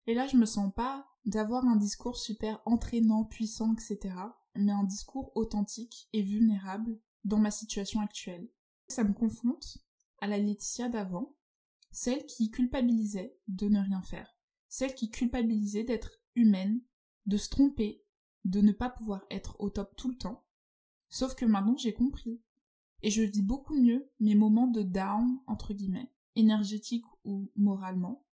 Et 0.09 0.14
là, 0.14 0.26
je 0.26 0.37
me 0.37 0.47
sens 0.47 0.73
pas 0.75 1.06
d'avoir 1.25 1.64
un 1.64 1.76
discours 1.76 2.16
super 2.16 2.61
entraînant, 2.64 3.25
puissant, 3.25 3.73
etc. 3.75 4.14
Mais 4.56 4.73
un 4.73 4.85
discours 4.85 5.30
authentique 5.37 6.09
et 6.12 6.23
vulnérable 6.23 6.99
dans 7.25 7.38
ma 7.38 7.50
situation 7.50 8.00
actuelle. 8.00 8.49
Ça 8.88 9.04
me 9.04 9.12
confronte 9.12 9.78
à 10.21 10.26
la 10.26 10.38
Laetitia 10.38 10.88
d'avant, 10.88 11.37
celle 11.90 12.25
qui 12.26 12.50
culpabilisait 12.50 13.37
de 13.49 13.68
ne 13.68 13.80
rien 13.80 14.02
faire, 14.02 14.36
celle 14.68 14.94
qui 14.94 15.11
culpabilisait 15.11 15.85
d'être 15.85 16.20
humaine, 16.35 16.80
de 17.26 17.37
se 17.37 17.49
tromper, 17.49 18.04
de 18.44 18.61
ne 18.61 18.73
pas 18.73 18.90
pouvoir 18.90 19.25
être 19.30 19.56
au 19.61 19.70
top 19.70 19.94
tout 19.96 20.08
le 20.08 20.16
temps. 20.16 20.44
Sauf 21.08 21.35
que 21.35 21.44
maintenant 21.44 21.76
j'ai 21.76 21.94
compris. 21.94 22.40
Et 23.02 23.11
je 23.11 23.23
vis 23.23 23.42
beaucoup 23.42 23.75
mieux 23.75 24.11
mes 24.20 24.35
moments 24.35 24.66
de 24.66 24.82
down, 24.82 25.38
entre 25.46 25.75
guillemets, 25.75 26.11
énergétique 26.35 27.04
ou 27.25 27.50
moralement. 27.54 28.25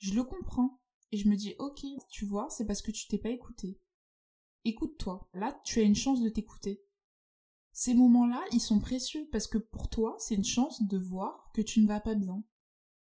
Je 0.00 0.14
le 0.14 0.24
comprends. 0.24 0.80
Et 1.12 1.16
je 1.16 1.28
me 1.28 1.36
dis, 1.36 1.54
ok, 1.58 1.84
tu 2.08 2.24
vois, 2.24 2.48
c'est 2.50 2.66
parce 2.66 2.82
que 2.82 2.90
tu 2.90 3.06
t'es 3.06 3.18
pas 3.18 3.30
écouté. 3.30 3.78
Écoute-toi. 4.64 5.28
Là, 5.34 5.60
tu 5.64 5.78
as 5.78 5.82
une 5.82 5.94
chance 5.94 6.22
de 6.22 6.28
t'écouter. 6.28 6.82
Ces 7.72 7.94
moments-là, 7.94 8.42
ils 8.52 8.60
sont 8.60 8.80
précieux 8.80 9.28
parce 9.30 9.46
que 9.46 9.58
pour 9.58 9.90
toi, 9.90 10.16
c'est 10.18 10.34
une 10.34 10.44
chance 10.44 10.82
de 10.82 10.96
voir 10.96 11.50
que 11.52 11.60
tu 11.60 11.80
ne 11.80 11.88
vas 11.88 12.00
pas 12.00 12.14
bien. 12.14 12.42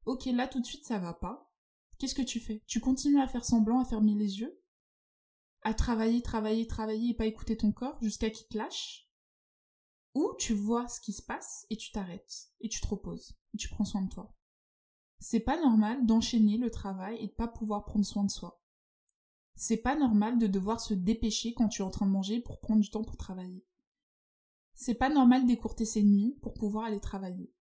Ok, 0.04 0.26
là 0.26 0.46
tout 0.46 0.60
de 0.60 0.66
suite 0.66 0.84
ça 0.84 0.98
va 0.98 1.12
pas. 1.12 1.47
Qu'est-ce 1.98 2.14
que 2.14 2.22
tu 2.22 2.38
fais? 2.38 2.62
Tu 2.66 2.80
continues 2.80 3.20
à 3.20 3.26
faire 3.26 3.44
semblant, 3.44 3.80
à 3.80 3.84
fermer 3.84 4.14
les 4.14 4.40
yeux? 4.40 4.62
À 5.62 5.74
travailler, 5.74 6.22
travailler, 6.22 6.66
travailler 6.66 7.10
et 7.10 7.14
pas 7.14 7.26
écouter 7.26 7.56
ton 7.56 7.72
corps 7.72 7.98
jusqu'à 8.00 8.30
qu'il 8.30 8.46
te 8.46 8.56
lâche? 8.56 9.08
Ou 10.14 10.32
tu 10.38 10.54
vois 10.54 10.88
ce 10.88 11.00
qui 11.00 11.12
se 11.12 11.22
passe 11.22 11.66
et 11.70 11.76
tu 11.76 11.90
t'arrêtes 11.90 12.50
et 12.60 12.68
tu 12.68 12.80
te 12.80 12.86
reposes 12.86 13.36
et 13.52 13.58
tu 13.58 13.68
prends 13.68 13.84
soin 13.84 14.02
de 14.02 14.08
toi? 14.08 14.34
C'est 15.18 15.40
pas 15.40 15.60
normal 15.60 16.06
d'enchaîner 16.06 16.56
le 16.56 16.70
travail 16.70 17.18
et 17.18 17.26
de 17.26 17.32
pas 17.32 17.48
pouvoir 17.48 17.84
prendre 17.84 18.06
soin 18.06 18.24
de 18.24 18.30
soi. 18.30 18.62
C'est 19.56 19.78
pas 19.78 19.96
normal 19.96 20.38
de 20.38 20.46
devoir 20.46 20.80
se 20.80 20.94
dépêcher 20.94 21.52
quand 21.52 21.68
tu 21.68 21.82
es 21.82 21.84
en 21.84 21.90
train 21.90 22.06
de 22.06 22.12
manger 22.12 22.40
pour 22.40 22.60
prendre 22.60 22.80
du 22.80 22.90
temps 22.90 23.02
pour 23.02 23.16
travailler. 23.16 23.66
C'est 24.74 24.94
pas 24.94 25.08
normal 25.10 25.46
d'écourter 25.46 25.84
ses 25.84 26.04
nuits 26.04 26.38
pour 26.40 26.54
pouvoir 26.54 26.84
aller 26.84 27.00
travailler. 27.00 27.52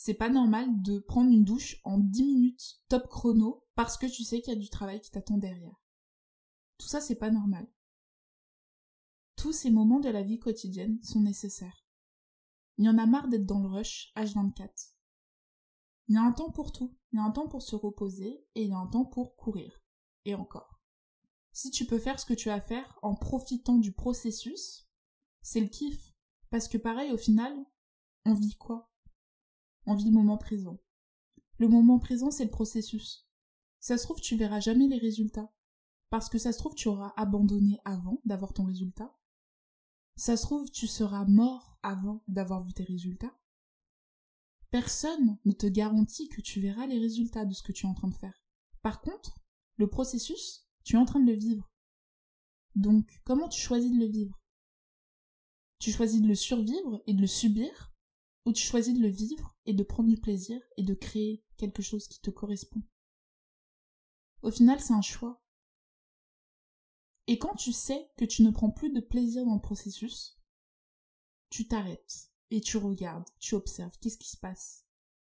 C'est 0.00 0.14
pas 0.14 0.28
normal 0.28 0.80
de 0.80 1.00
prendre 1.00 1.32
une 1.32 1.42
douche 1.42 1.80
en 1.82 1.98
10 1.98 2.22
minutes 2.22 2.80
top 2.88 3.08
chrono 3.08 3.66
parce 3.74 3.96
que 3.96 4.06
tu 4.06 4.22
sais 4.22 4.40
qu'il 4.40 4.54
y 4.54 4.56
a 4.56 4.60
du 4.60 4.70
travail 4.70 5.00
qui 5.00 5.10
t'attend 5.10 5.38
derrière. 5.38 5.74
Tout 6.78 6.86
ça, 6.86 7.00
c'est 7.00 7.18
pas 7.18 7.32
normal. 7.32 7.66
Tous 9.34 9.52
ces 9.52 9.72
moments 9.72 9.98
de 9.98 10.08
la 10.08 10.22
vie 10.22 10.38
quotidienne 10.38 11.02
sont 11.02 11.20
nécessaires. 11.20 11.84
Il 12.76 12.84
y 12.84 12.88
en 12.88 12.96
a 12.96 13.06
marre 13.06 13.26
d'être 13.26 13.44
dans 13.44 13.58
le 13.58 13.66
rush 13.66 14.12
H24. 14.14 14.70
Il 16.06 16.14
y 16.14 16.16
a 16.16 16.22
un 16.22 16.30
temps 16.30 16.52
pour 16.52 16.70
tout. 16.70 16.96
Il 17.10 17.16
y 17.16 17.18
a 17.18 17.24
un 17.24 17.32
temps 17.32 17.48
pour 17.48 17.62
se 17.62 17.74
reposer 17.74 18.46
et 18.54 18.62
il 18.62 18.68
y 18.68 18.72
a 18.72 18.78
un 18.78 18.86
temps 18.86 19.04
pour 19.04 19.34
courir. 19.34 19.82
Et 20.24 20.36
encore. 20.36 20.80
Si 21.50 21.72
tu 21.72 21.86
peux 21.86 21.98
faire 21.98 22.20
ce 22.20 22.24
que 22.24 22.34
tu 22.34 22.50
as 22.50 22.54
à 22.54 22.60
faire 22.60 23.00
en 23.02 23.16
profitant 23.16 23.78
du 23.78 23.90
processus, 23.90 24.88
c'est 25.42 25.60
le 25.60 25.66
kiff. 25.66 26.14
Parce 26.50 26.68
que 26.68 26.78
pareil, 26.78 27.10
au 27.10 27.18
final, 27.18 27.52
on 28.26 28.34
vit 28.34 28.54
quoi? 28.54 28.92
Le 29.94 30.10
moment 30.10 30.36
présent. 30.36 30.78
Le 31.56 31.66
moment 31.66 31.98
présent, 31.98 32.30
c'est 32.30 32.44
le 32.44 32.50
processus. 32.50 33.26
Ça 33.80 33.96
se 33.96 34.04
trouve, 34.04 34.20
tu 34.20 34.36
verras 34.36 34.60
jamais 34.60 34.86
les 34.86 34.98
résultats. 34.98 35.50
Parce 36.10 36.28
que 36.28 36.36
ça 36.36 36.52
se 36.52 36.58
trouve, 36.58 36.74
tu 36.74 36.88
auras 36.88 37.14
abandonné 37.16 37.80
avant 37.86 38.20
d'avoir 38.26 38.52
ton 38.52 38.64
résultat. 38.64 39.16
Ça 40.16 40.36
se 40.36 40.42
trouve, 40.42 40.70
tu 40.70 40.86
seras 40.86 41.24
mort 41.24 41.78
avant 41.82 42.22
d'avoir 42.28 42.64
vu 42.64 42.74
tes 42.74 42.84
résultats. 42.84 43.34
Personne 44.70 45.38
ne 45.46 45.52
te 45.52 45.66
garantit 45.66 46.28
que 46.28 46.42
tu 46.42 46.60
verras 46.60 46.86
les 46.86 46.98
résultats 46.98 47.46
de 47.46 47.54
ce 47.54 47.62
que 47.62 47.72
tu 47.72 47.86
es 47.86 47.88
en 47.88 47.94
train 47.94 48.08
de 48.08 48.14
faire. 48.14 48.44
Par 48.82 49.00
contre, 49.00 49.40
le 49.76 49.88
processus, 49.88 50.68
tu 50.84 50.96
es 50.96 50.98
en 50.98 51.06
train 51.06 51.20
de 51.20 51.30
le 51.30 51.38
vivre. 51.38 51.70
Donc, 52.74 53.22
comment 53.24 53.48
tu 53.48 53.60
choisis 53.60 53.90
de 53.90 53.98
le 53.98 54.06
vivre? 54.06 54.38
Tu 55.78 55.92
choisis 55.92 56.20
de 56.20 56.28
le 56.28 56.34
survivre 56.34 57.02
et 57.06 57.14
de 57.14 57.20
le 57.20 57.26
subir, 57.26 57.94
ou 58.48 58.52
tu 58.54 58.66
choisis 58.66 58.94
de 58.94 59.02
le 59.02 59.10
vivre 59.10 59.54
et 59.66 59.74
de 59.74 59.82
prendre 59.82 60.08
du 60.08 60.16
plaisir 60.16 60.58
et 60.78 60.82
de 60.82 60.94
créer 60.94 61.44
quelque 61.58 61.82
chose 61.82 62.08
qui 62.08 62.18
te 62.22 62.30
correspond. 62.30 62.82
Au 64.40 64.50
final, 64.50 64.80
c'est 64.80 64.94
un 64.94 65.02
choix. 65.02 65.44
Et 67.26 67.38
quand 67.38 67.54
tu 67.56 67.72
sais 67.72 68.10
que 68.16 68.24
tu 68.24 68.42
ne 68.42 68.50
prends 68.50 68.70
plus 68.70 68.90
de 68.90 69.00
plaisir 69.00 69.44
dans 69.44 69.56
le 69.56 69.60
processus, 69.60 70.40
tu 71.50 71.68
t'arrêtes 71.68 72.30
et 72.50 72.62
tu 72.62 72.78
regardes, 72.78 73.28
tu 73.38 73.54
observes, 73.54 73.98
qu'est-ce 74.00 74.16
qui 74.16 74.30
se 74.30 74.38
passe. 74.38 74.86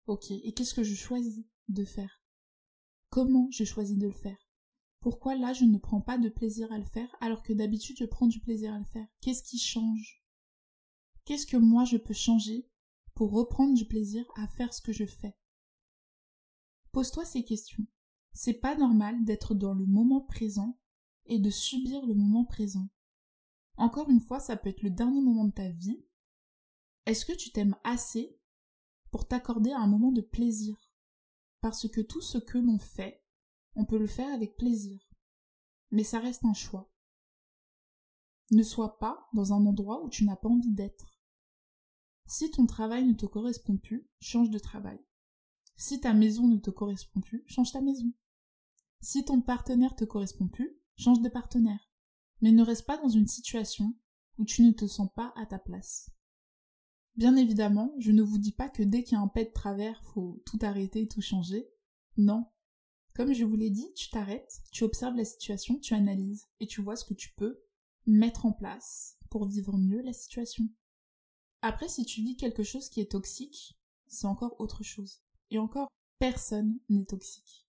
Ok, 0.05 0.29
et 0.29 0.53
qu'est-ce 0.53 0.75
que 0.75 0.83
je 0.83 0.93
choisis 0.93 1.43
de 1.69 1.85
faire? 1.85 2.21
Comment 3.09 3.49
je 3.49 3.63
choisis 3.63 3.97
de 3.97 4.05
le 4.05 4.13
faire? 4.13 4.37
Pourquoi 4.99 5.35
là 5.35 5.53
je 5.53 5.65
ne 5.65 5.79
prends 5.79 6.01
pas 6.01 6.19
de 6.19 6.29
plaisir 6.29 6.71
à 6.71 6.77
le 6.77 6.85
faire 6.85 7.09
alors 7.19 7.41
que 7.41 7.53
d'habitude 7.53 7.97
je 7.97 8.05
prends 8.05 8.27
du 8.27 8.39
plaisir 8.41 8.75
à 8.75 8.77
le 8.77 8.85
faire? 8.85 9.07
Qu'est-ce 9.21 9.41
qui 9.41 9.57
change? 9.57 10.23
Qu'est-ce 11.25 11.47
que 11.47 11.57
moi 11.57 11.83
je 11.83 11.97
peux 11.97 12.13
changer 12.13 12.69
pour 13.17 13.31
reprendre 13.31 13.73
du 13.73 13.85
plaisir 13.85 14.23
à 14.35 14.47
faire 14.47 14.71
ce 14.75 14.79
que 14.79 14.93
je 14.93 15.05
fais 15.05 15.35
Pose-toi 16.91 17.25
ces 17.25 17.43
questions. 17.43 17.83
C'est 18.31 18.53
pas 18.53 18.77
normal 18.77 19.25
d'être 19.25 19.55
dans 19.55 19.73
le 19.73 19.87
moment 19.87 20.21
présent 20.21 20.79
et 21.25 21.39
de 21.39 21.49
subir 21.49 22.05
le 22.05 22.13
moment 22.13 22.45
présent. 22.45 22.87
Encore 23.75 24.11
une 24.11 24.19
fois, 24.19 24.39
ça 24.39 24.55
peut 24.55 24.69
être 24.69 24.83
le 24.83 24.91
dernier 24.91 25.21
moment 25.21 25.45
de 25.45 25.51
ta 25.51 25.67
vie. 25.67 26.05
Est-ce 27.07 27.25
que 27.25 27.33
tu 27.33 27.51
t'aimes 27.51 27.75
assez 27.83 28.39
pour 29.09 29.27
t'accorder 29.27 29.71
un 29.71 29.87
moment 29.87 30.11
de 30.11 30.21
plaisir? 30.21 30.77
Parce 31.59 31.89
que 31.89 32.01
tout 32.01 32.21
ce 32.21 32.37
que 32.37 32.59
l'on 32.59 32.77
fait, 32.77 33.25
on 33.75 33.85
peut 33.85 33.97
le 33.97 34.05
faire 34.05 34.31
avec 34.31 34.57
plaisir. 34.57 35.01
Mais 35.89 36.03
ça 36.03 36.19
reste 36.19 36.45
un 36.45 36.53
choix. 36.53 36.93
Ne 38.51 38.61
sois 38.61 38.99
pas 38.99 39.27
dans 39.33 39.53
un 39.53 39.65
endroit 39.65 40.03
où 40.03 40.09
tu 40.09 40.23
n'as 40.23 40.35
pas 40.35 40.49
envie 40.49 40.73
d'être. 40.73 41.16
Si 42.27 42.51
ton 42.51 42.65
travail 42.65 43.05
ne 43.05 43.13
te 43.13 43.25
correspond 43.25 43.77
plus, 43.77 44.05
change 44.19 44.49
de 44.49 44.59
travail. 44.59 44.99
Si 45.77 46.01
ta 46.01 46.13
maison 46.13 46.47
ne 46.47 46.57
te 46.57 46.69
correspond 46.69 47.21
plus, 47.21 47.43
change 47.47 47.71
ta 47.71 47.79
maison. 47.79 48.11
Si 48.99 49.23
ton 49.23 49.41
partenaire 49.41 49.95
te 49.95 50.03
correspond 50.03 50.49
plus, 50.49 50.77
change 50.97 51.21
de 51.21 51.29
partenaire. 51.29 51.89
Mais 52.41 52.51
ne 52.51 52.63
reste 52.63 52.85
pas 52.85 52.97
dans 52.97 53.07
une 53.07 53.27
situation 53.27 53.95
où 54.37 54.43
tu 54.43 54.61
ne 54.61 54.71
te 54.71 54.87
sens 54.87 55.09
pas 55.15 55.33
à 55.37 55.45
ta 55.45 55.57
place. 55.57 56.11
Bien 57.15 57.35
évidemment, 57.37 57.95
je 57.97 58.11
ne 58.11 58.21
vous 58.21 58.37
dis 58.37 58.51
pas 58.51 58.69
que 58.69 58.83
dès 58.83 59.03
qu'il 59.03 59.13
y 59.13 59.19
a 59.19 59.23
un 59.23 59.29
pet 59.29 59.45
de 59.45 59.53
travers, 59.53 60.03
faut 60.03 60.43
tout 60.45 60.59
arrêter 60.61 61.07
tout 61.07 61.21
changer. 61.21 61.67
Non. 62.17 62.45
Comme 63.15 63.33
je 63.33 63.45
vous 63.45 63.55
l'ai 63.55 63.69
dit, 63.69 63.91
tu 63.95 64.09
t'arrêtes, 64.09 64.61
tu 64.71 64.83
observes 64.83 65.15
la 65.15 65.25
situation, 65.25 65.79
tu 65.79 65.93
analyses 65.93 66.45
et 66.59 66.67
tu 66.67 66.81
vois 66.81 66.95
ce 66.95 67.05
que 67.05 67.15
tu 67.15 67.33
peux 67.37 67.63
mettre 68.05 68.45
en 68.45 68.51
place 68.51 69.17
pour 69.29 69.45
vivre 69.45 69.77
mieux 69.77 70.01
la 70.01 70.13
situation. 70.13 70.67
Après, 71.61 71.87
si 71.87 72.05
tu 72.05 72.21
vis 72.21 72.35
quelque 72.35 72.63
chose 72.63 72.89
qui 72.89 73.01
est 73.01 73.11
toxique, 73.11 73.77
c'est 74.07 74.27
encore 74.27 74.59
autre 74.59 74.83
chose. 74.83 75.21
Et 75.49 75.59
encore, 75.59 75.87
personne 76.19 76.79
n'est 76.89 77.05
toxique. 77.05 77.67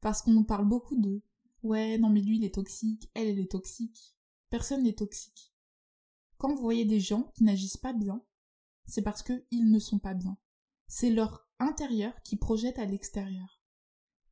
Parce 0.00 0.22
qu'on 0.22 0.44
parle 0.44 0.66
beaucoup 0.66 0.96
de 0.96 1.22
Ouais, 1.64 1.98
non 1.98 2.08
mais 2.08 2.20
lui 2.20 2.36
il 2.36 2.44
est 2.44 2.54
toxique, 2.54 3.10
elle 3.14 3.28
elle 3.28 3.40
est 3.40 3.50
toxique. 3.50 4.14
Personne 4.48 4.84
n'est 4.84 4.94
toxique. 4.94 5.52
Quand 6.36 6.54
vous 6.54 6.62
voyez 6.62 6.84
des 6.84 7.00
gens 7.00 7.32
qui 7.34 7.42
n'agissent 7.42 7.76
pas 7.76 7.92
bien, 7.92 8.22
c'est 8.86 9.02
parce 9.02 9.22
qu'ils 9.22 9.70
ne 9.70 9.78
sont 9.80 9.98
pas 9.98 10.14
bien. 10.14 10.38
C'est 10.86 11.10
leur 11.10 11.48
intérieur 11.58 12.14
qui 12.22 12.36
projette 12.36 12.78
à 12.78 12.84
l'extérieur. 12.84 13.60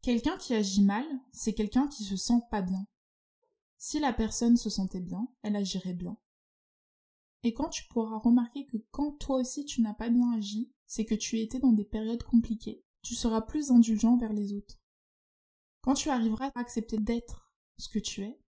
Quelqu'un 0.02 0.38
qui 0.38 0.54
agit 0.54 0.82
mal, 0.82 1.04
c'est 1.32 1.52
quelqu'un 1.52 1.88
qui 1.88 2.04
se 2.04 2.16
sent 2.16 2.40
pas 2.50 2.62
bien. 2.62 2.86
Si 3.76 3.98
la 3.98 4.12
personne 4.12 4.56
se 4.56 4.70
sentait 4.70 5.00
bien, 5.00 5.28
elle 5.42 5.56
agirait 5.56 5.94
bien. 5.94 6.16
Et 7.46 7.54
quand 7.54 7.68
tu 7.68 7.86
pourras 7.86 8.18
remarquer 8.18 8.66
que 8.66 8.76
quand 8.90 9.12
toi 9.20 9.36
aussi 9.36 9.64
tu 9.64 9.80
n'as 9.80 9.94
pas 9.94 10.10
bien 10.10 10.32
agi, 10.32 10.72
c'est 10.84 11.04
que 11.04 11.14
tu 11.14 11.38
étais 11.38 11.60
dans 11.60 11.70
des 11.70 11.84
périodes 11.84 12.24
compliquées, 12.24 12.84
tu 13.02 13.14
seras 13.14 13.40
plus 13.40 13.70
indulgent 13.70 14.16
vers 14.16 14.32
les 14.32 14.52
autres. 14.52 14.82
Quand 15.80 15.94
tu 15.94 16.08
arriveras 16.10 16.50
à 16.56 16.58
accepter 16.58 16.98
d'être 16.98 17.54
ce 17.78 17.88
que 17.88 18.00
tu 18.00 18.22
es, 18.22 18.42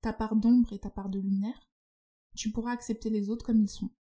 ta 0.00 0.12
part 0.12 0.34
d'ombre 0.34 0.72
et 0.72 0.80
ta 0.80 0.90
part 0.90 1.08
de 1.08 1.20
lumière, 1.20 1.70
tu 2.34 2.50
pourras 2.50 2.72
accepter 2.72 3.10
les 3.10 3.30
autres 3.30 3.46
comme 3.46 3.60
ils 3.60 3.70
sont. 3.70 3.92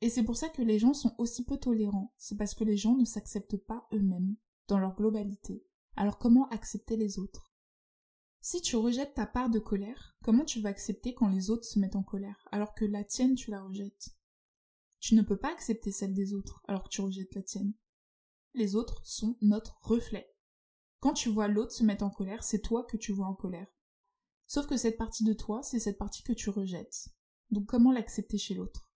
Et 0.00 0.08
c'est 0.08 0.24
pour 0.24 0.38
ça 0.38 0.48
que 0.48 0.62
les 0.62 0.78
gens 0.78 0.94
sont 0.94 1.14
aussi 1.18 1.44
peu 1.44 1.58
tolérants, 1.58 2.14
c'est 2.16 2.38
parce 2.38 2.54
que 2.54 2.64
les 2.64 2.78
gens 2.78 2.96
ne 2.96 3.04
s'acceptent 3.04 3.58
pas 3.58 3.86
eux-mêmes, 3.92 4.34
dans 4.68 4.78
leur 4.78 4.96
globalité. 4.96 5.62
Alors 5.94 6.16
comment 6.16 6.48
accepter 6.48 6.96
les 6.96 7.18
autres? 7.18 7.51
Si 8.44 8.60
tu 8.60 8.74
rejettes 8.74 9.14
ta 9.14 9.24
part 9.24 9.50
de 9.50 9.60
colère, 9.60 10.16
comment 10.24 10.44
tu 10.44 10.60
vas 10.60 10.70
accepter 10.70 11.14
quand 11.14 11.28
les 11.28 11.48
autres 11.48 11.64
se 11.64 11.78
mettent 11.78 11.94
en 11.94 12.02
colère, 12.02 12.48
alors 12.50 12.74
que 12.74 12.84
la 12.84 13.04
tienne 13.04 13.36
tu 13.36 13.52
la 13.52 13.62
rejettes? 13.62 14.16
Tu 14.98 15.14
ne 15.14 15.22
peux 15.22 15.36
pas 15.36 15.52
accepter 15.52 15.92
celle 15.92 16.12
des 16.12 16.34
autres, 16.34 16.60
alors 16.66 16.82
que 16.82 16.88
tu 16.88 17.00
rejettes 17.00 17.36
la 17.36 17.42
tienne. 17.44 17.72
Les 18.54 18.74
autres 18.74 19.00
sont 19.06 19.38
notre 19.42 19.78
reflet. 19.82 20.28
Quand 20.98 21.12
tu 21.12 21.28
vois 21.28 21.46
l'autre 21.46 21.70
se 21.70 21.84
mettre 21.84 22.04
en 22.04 22.10
colère, 22.10 22.42
c'est 22.42 22.58
toi 22.58 22.84
que 22.84 22.96
tu 22.96 23.12
vois 23.12 23.28
en 23.28 23.34
colère. 23.34 23.68
Sauf 24.48 24.66
que 24.66 24.76
cette 24.76 24.98
partie 24.98 25.22
de 25.22 25.34
toi, 25.34 25.62
c'est 25.62 25.78
cette 25.78 25.98
partie 25.98 26.24
que 26.24 26.32
tu 26.32 26.50
rejettes. 26.50 27.10
Donc 27.50 27.66
comment 27.66 27.92
l'accepter 27.92 28.38
chez 28.38 28.54
l'autre? 28.54 28.90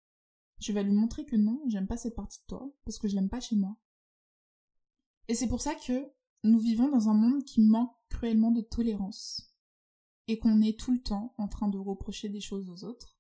Tu 0.61 0.73
vas 0.73 0.83
lui 0.83 0.93
montrer 0.93 1.25
que 1.25 1.37
non, 1.37 1.63
j'aime 1.69 1.87
pas 1.87 1.97
cette 1.97 2.17
partie 2.17 2.41
de 2.41 2.47
toi, 2.47 2.69
parce 2.85 2.99
que 2.99 3.07
je 3.07 3.15
l'aime 3.15 3.31
pas 3.31 3.41
chez 3.41 3.55
moi. 3.55 3.77
Et 5.29 5.37
c'est 5.37 5.49
pour 5.49 5.61
ça 5.61 5.77
que 5.77 6.16
nous 6.47 6.59
vivons 6.59 6.89
dans 6.89 7.09
un 7.09 7.15
monde 7.15 7.45
qui 7.45 7.61
manque 7.61 7.95
cruellement 8.09 8.51
de 8.51 8.61
tolérance. 8.61 9.55
Et 10.29 10.39
qu'on 10.39 10.61
est 10.61 10.79
tout 10.79 10.93
le 10.93 11.03
temps 11.03 11.35
en 11.39 11.49
train 11.49 11.69
de 11.69 11.79
reprocher 11.79 12.29
des 12.29 12.41
choses 12.41 12.69
aux 12.69 12.85
autres. 12.85 13.17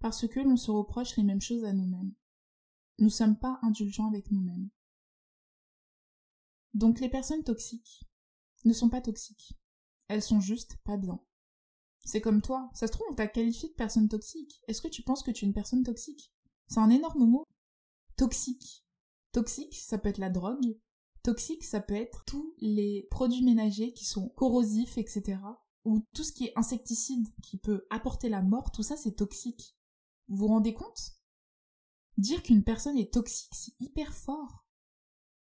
Parce 0.00 0.26
que 0.26 0.40
l'on 0.40 0.56
se 0.56 0.70
reproche 0.70 1.16
les 1.16 1.22
mêmes 1.22 1.40
choses 1.40 1.64
à 1.64 1.72
nous-mêmes. 1.72 2.14
Nous 2.98 3.10
sommes 3.10 3.38
pas 3.38 3.58
indulgents 3.62 4.08
avec 4.08 4.30
nous-mêmes. 4.30 4.70
Donc 6.72 7.00
les 7.00 7.08
personnes 7.08 7.44
toxiques 7.44 8.04
ne 8.64 8.72
sont 8.72 8.88
pas 8.88 9.00
toxiques. 9.00 9.52
Elles 10.08 10.22
sont 10.22 10.40
juste 10.40 10.76
pas 10.84 10.96
bien. 10.96 11.20
C'est 12.04 12.20
comme 12.20 12.42
toi. 12.42 12.70
Ça 12.74 12.86
se 12.86 12.92
trouve, 12.92 13.06
on 13.10 13.14
t'a 13.14 13.26
qualifié 13.26 13.68
de 13.68 13.74
personne 13.74 14.08
toxique. 14.08 14.60
Est-ce 14.68 14.82
que 14.82 14.88
tu 14.88 15.02
penses 15.02 15.22
que 15.22 15.30
tu 15.30 15.44
es 15.44 15.48
une 15.48 15.54
personne 15.54 15.82
toxique? 15.82 16.32
C'est 16.68 16.80
un 16.80 16.90
énorme 16.90 17.26
mot. 17.26 17.46
Toxique. 18.16 18.86
Toxique, 19.32 19.74
ça 19.74 19.98
peut 19.98 20.08
être 20.08 20.18
la 20.18 20.30
drogue. 20.30 20.78
Toxique, 21.24 21.64
ça 21.64 21.80
peut 21.80 21.94
être 21.94 22.22
tous 22.26 22.54
les 22.58 23.08
produits 23.10 23.42
ménagers 23.42 23.94
qui 23.94 24.04
sont 24.04 24.28
corrosifs, 24.28 24.98
etc. 24.98 25.38
Ou 25.84 26.00
tout 26.12 26.22
ce 26.22 26.32
qui 26.32 26.44
est 26.44 26.52
insecticide 26.54 27.26
qui 27.42 27.56
peut 27.56 27.86
apporter 27.88 28.28
la 28.28 28.42
mort, 28.42 28.72
tout 28.72 28.82
ça 28.82 28.98
c'est 28.98 29.16
toxique. 29.16 29.76
Vous 30.28 30.36
vous 30.36 30.48
rendez 30.48 30.74
compte? 30.74 31.12
Dire 32.18 32.42
qu'une 32.42 32.62
personne 32.62 32.98
est 32.98 33.12
toxique, 33.12 33.54
c'est 33.54 33.72
hyper 33.80 34.12
fort. 34.12 34.66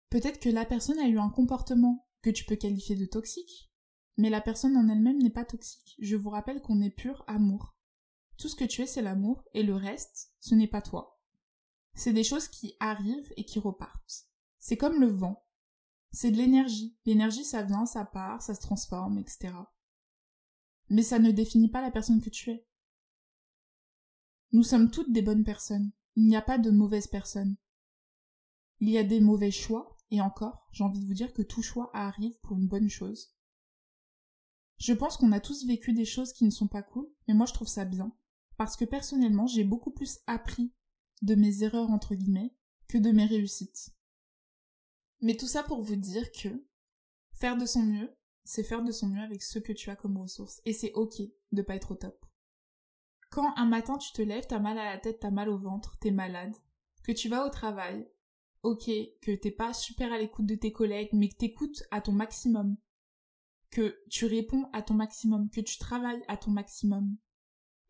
Peut-être 0.10 0.40
que 0.40 0.50
la 0.50 0.66
personne 0.66 1.00
a 1.00 1.08
eu 1.10 1.20
un 1.20 1.30
comportement 1.30 2.08
que 2.22 2.30
tu 2.30 2.46
peux 2.46 2.56
qualifier 2.56 2.96
de 2.96 3.06
toxique, 3.06 3.70
mais 4.16 4.30
la 4.30 4.40
personne 4.40 4.78
en 4.78 4.88
elle-même 4.88 5.22
n'est 5.22 5.30
pas 5.30 5.44
toxique. 5.44 5.98
Je 6.00 6.16
vous 6.16 6.30
rappelle 6.30 6.62
qu'on 6.62 6.82
est 6.82 6.92
pur 6.92 7.26
amour. 7.28 7.76
Tout 8.38 8.48
ce 8.48 8.56
que 8.56 8.64
tu 8.64 8.84
es, 8.84 8.88
c'est 8.88 9.02
l'amour, 9.02 9.44
et 9.54 9.64
le 9.64 9.76
reste, 9.76 10.32
ce 10.40 10.56
n'est 10.56 10.68
pas 10.68 10.82
toi. 10.82 11.20
C'est 11.94 12.14
des 12.14 12.24
choses 12.24 12.48
qui 12.48 12.78
arrivent 12.80 13.34
et 13.36 13.44
qui 13.44 13.60
repartent. 13.60 14.28
C'est 14.60 14.78
comme 14.78 15.02
le 15.02 15.12
vent. 15.12 15.46
C'est 16.14 16.30
de 16.30 16.38
l'énergie. 16.38 16.96
L'énergie, 17.06 17.44
ça 17.44 17.64
vient, 17.64 17.88
ça 17.88 18.06
part, 18.06 18.42
ça 18.42 18.54
se 18.54 18.62
transforme, 18.62 19.18
etc. 19.18 19.52
Mais 20.90 21.02
ça 21.02 21.18
ne 21.18 21.32
définit 21.32 21.70
pas 21.70 21.82
la 21.82 21.90
personne 21.90 22.22
que 22.22 22.30
tu 22.30 22.52
es. 22.52 22.68
Nous 24.52 24.62
sommes 24.62 24.92
toutes 24.92 25.12
des 25.12 25.24
bonnes 25.24 25.44
personnes. 25.44 25.92
Il 26.16 26.28
n'y 26.28 26.36
a 26.36 26.42
pas 26.44 26.60
de 26.60 26.70
mauvaises 26.70 27.08
personnes. 27.08 27.56
Il 28.80 28.90
y 28.90 29.00
a 29.00 29.04
des 29.04 29.22
mauvais 29.22 29.50
choix, 29.50 29.98
et 30.12 30.22
encore, 30.22 30.68
j'ai 30.72 30.84
envie 30.84 31.00
de 31.00 31.08
vous 31.08 31.16
dire 31.16 31.34
que 31.34 31.42
tout 31.42 31.64
choix 31.64 31.90
arrive 31.96 32.38
pour 32.42 32.58
une 32.58 32.68
bonne 32.68 32.90
chose. 32.90 33.34
Je 34.78 34.94
pense 34.94 35.18
qu'on 35.18 35.32
a 35.32 35.40
tous 35.40 35.66
vécu 35.66 35.94
des 35.94 36.06
choses 36.06 36.34
qui 36.34 36.46
ne 36.46 36.52
sont 36.52 36.68
pas 36.68 36.84
cool, 36.84 37.10
mais 37.28 37.34
moi 37.34 37.48
je 37.48 37.54
trouve 37.54 37.68
ça 37.68 37.86
bien. 37.86 38.16
Parce 38.58 38.76
que 38.76 38.86
personnellement, 38.86 39.48
j'ai 39.48 39.64
beaucoup 39.64 39.92
plus 39.92 40.20
appris 40.28 40.72
de 41.24 41.34
mes 41.34 41.64
erreurs 41.64 41.90
entre 41.90 42.14
guillemets 42.14 42.56
que 42.88 43.00
de 43.00 43.10
mes 43.10 43.26
réussites. 43.26 43.96
Mais 45.24 45.38
tout 45.38 45.48
ça 45.48 45.64
pour 45.64 45.82
vous 45.82 45.96
dire 45.96 46.34
que 46.34 46.50
faire 47.32 47.56
de 47.58 47.66
son 47.66 47.82
mieux, 47.82 48.14
c'est 48.44 48.62
faire 48.62 48.84
de 48.84 48.92
son 48.92 49.08
mieux 49.08 49.22
avec 49.22 49.42
ce 49.42 49.58
que 49.58 49.72
tu 49.72 49.90
as 49.90 49.96
comme 49.96 50.18
ressources. 50.18 50.62
Et 50.66 50.74
c'est 50.74 50.92
ok 50.96 51.14
de 51.54 51.62
pas 51.62 51.76
être 51.76 51.92
au 51.92 51.96
top. 51.96 52.26
Quand 53.32 53.56
un 53.56 53.66
matin 53.66 53.98
tu 53.98 54.12
te 54.12 54.22
lèves, 54.22 54.48
t'as 54.48 54.60
mal 54.60 54.78
à 54.78 54.84
la 54.84 55.00
tête, 55.00 55.22
t'as 55.22 55.32
mal 55.32 55.48
au 55.48 55.58
ventre, 55.58 55.98
t'es 56.00 56.12
malade, 56.12 56.54
que 57.04 57.14
tu 57.14 57.30
vas 57.30 57.48
au 57.48 57.50
travail, 57.50 58.06
ok, 58.64 58.92
que 59.22 59.34
t'es 59.34 59.50
pas 59.50 59.74
super 59.74 60.12
à 60.12 60.18
l'écoute 60.18 60.46
de 60.46 60.56
tes 60.56 60.74
collègues, 60.74 61.12
mais 61.14 61.30
que 61.30 61.38
t'écoutes 61.38 61.84
à 61.90 62.02
ton 62.02 62.12
maximum, 62.12 62.76
que 63.70 63.98
tu 64.10 64.26
réponds 64.26 64.70
à 64.74 64.82
ton 64.82 64.94
maximum, 64.94 65.50
que 65.50 65.62
tu 65.62 65.78
travailles 65.78 66.24
à 66.28 66.36
ton 66.36 66.52
maximum, 66.52 67.16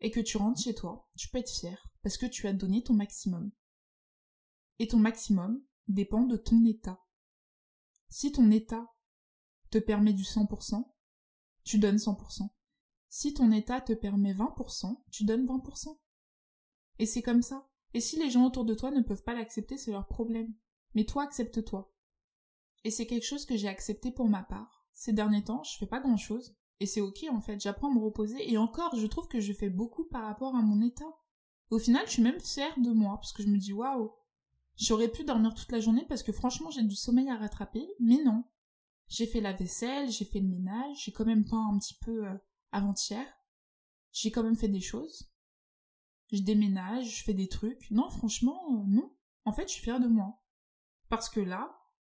et 0.00 0.12
que 0.12 0.20
tu 0.20 0.36
rentres 0.36 0.62
chez 0.62 0.74
toi, 0.74 1.10
tu 1.16 1.28
peux 1.28 1.38
être 1.38 1.50
fier, 1.50 1.90
parce 2.02 2.16
que 2.16 2.26
tu 2.26 2.46
as 2.46 2.52
donné 2.52 2.84
ton 2.84 2.94
maximum. 2.94 3.50
Et 4.78 4.86
ton 4.86 4.98
maximum 4.98 5.60
dépend 5.88 6.22
de 6.22 6.36
ton 6.36 6.64
état. 6.64 7.03
Si 8.08 8.32
ton 8.32 8.50
état 8.50 8.86
te 9.70 9.78
permet 9.78 10.12
du 10.12 10.22
100%, 10.22 10.84
tu 11.64 11.78
donnes 11.78 11.96
100%. 11.96 12.48
Si 13.08 13.34
ton 13.34 13.52
état 13.52 13.80
te 13.80 13.92
permet 13.92 14.34
20%, 14.34 15.02
tu 15.10 15.24
donnes 15.24 15.46
20%. 15.46 15.98
Et 16.98 17.06
c'est 17.06 17.22
comme 17.22 17.42
ça. 17.42 17.68
Et 17.92 18.00
si 18.00 18.18
les 18.18 18.30
gens 18.30 18.46
autour 18.46 18.64
de 18.64 18.74
toi 18.74 18.90
ne 18.90 19.02
peuvent 19.02 19.22
pas 19.22 19.34
l'accepter, 19.34 19.76
c'est 19.76 19.92
leur 19.92 20.06
problème. 20.06 20.52
Mais 20.94 21.04
toi, 21.04 21.22
accepte-toi. 21.22 21.92
Et 22.84 22.90
c'est 22.90 23.06
quelque 23.06 23.26
chose 23.26 23.46
que 23.46 23.56
j'ai 23.56 23.68
accepté 23.68 24.10
pour 24.10 24.28
ma 24.28 24.42
part 24.42 24.84
ces 24.94 25.12
derniers 25.12 25.44
temps, 25.44 25.62
je 25.64 25.76
fais 25.76 25.86
pas 25.86 26.00
grand 26.00 26.16
chose. 26.16 26.56
Et 26.80 26.86
c'est 26.86 27.00
ok 27.00 27.26
en 27.30 27.40
fait, 27.40 27.60
j'apprends 27.60 27.90
à 27.90 27.94
me 27.94 28.00
reposer. 28.00 28.50
Et 28.50 28.56
encore, 28.56 28.96
je 28.96 29.06
trouve 29.06 29.28
que 29.28 29.40
je 29.40 29.52
fais 29.52 29.70
beaucoup 29.70 30.04
par 30.04 30.24
rapport 30.24 30.56
à 30.56 30.62
mon 30.62 30.80
état. 30.80 31.18
Au 31.70 31.78
final, 31.78 32.06
je 32.06 32.12
suis 32.12 32.22
même 32.22 32.40
fière 32.40 32.78
de 32.78 32.90
moi, 32.90 33.16
parce 33.16 33.32
que 33.32 33.42
je 33.42 33.48
me 33.48 33.58
dis 33.58 33.72
waouh, 33.72 34.12
j'aurais 34.76 35.10
pu 35.10 35.24
dormir 35.24 35.54
toute 35.54 35.72
la 35.72 35.80
journée 35.80 36.04
parce 36.08 36.22
que 36.22 36.32
franchement 36.32 36.70
j'ai 36.70 36.82
du 36.82 36.96
sommeil 36.96 37.30
à 37.30 37.36
rattraper, 37.36 37.86
mais 38.00 38.22
non. 38.24 38.44
J'ai 39.08 39.26
fait 39.26 39.40
la 39.40 39.52
vaisselle, 39.52 40.10
j'ai 40.10 40.24
fait 40.24 40.40
le 40.40 40.48
ménage, 40.48 41.04
j'ai 41.04 41.12
quand 41.12 41.26
même 41.26 41.44
peint 41.44 41.68
un 41.72 41.78
petit 41.78 41.96
peu 42.00 42.26
euh, 42.26 42.36
avant-hier. 42.72 43.26
J'ai 44.12 44.30
quand 44.30 44.42
même 44.42 44.56
fait 44.56 44.68
des 44.68 44.80
choses. 44.80 45.30
Je 46.32 46.40
déménage, 46.40 47.18
je 47.18 47.22
fais 47.24 47.34
des 47.34 47.48
trucs. 47.48 47.90
Non, 47.90 48.08
franchement, 48.08 48.60
euh, 48.72 48.84
non. 48.86 49.14
En 49.44 49.52
fait, 49.52 49.68
je 49.68 49.74
suis 49.74 49.82
fière 49.82 50.00
de 50.00 50.08
moi. 50.08 50.42
Parce 51.08 51.28
que 51.28 51.40
là, 51.40 51.78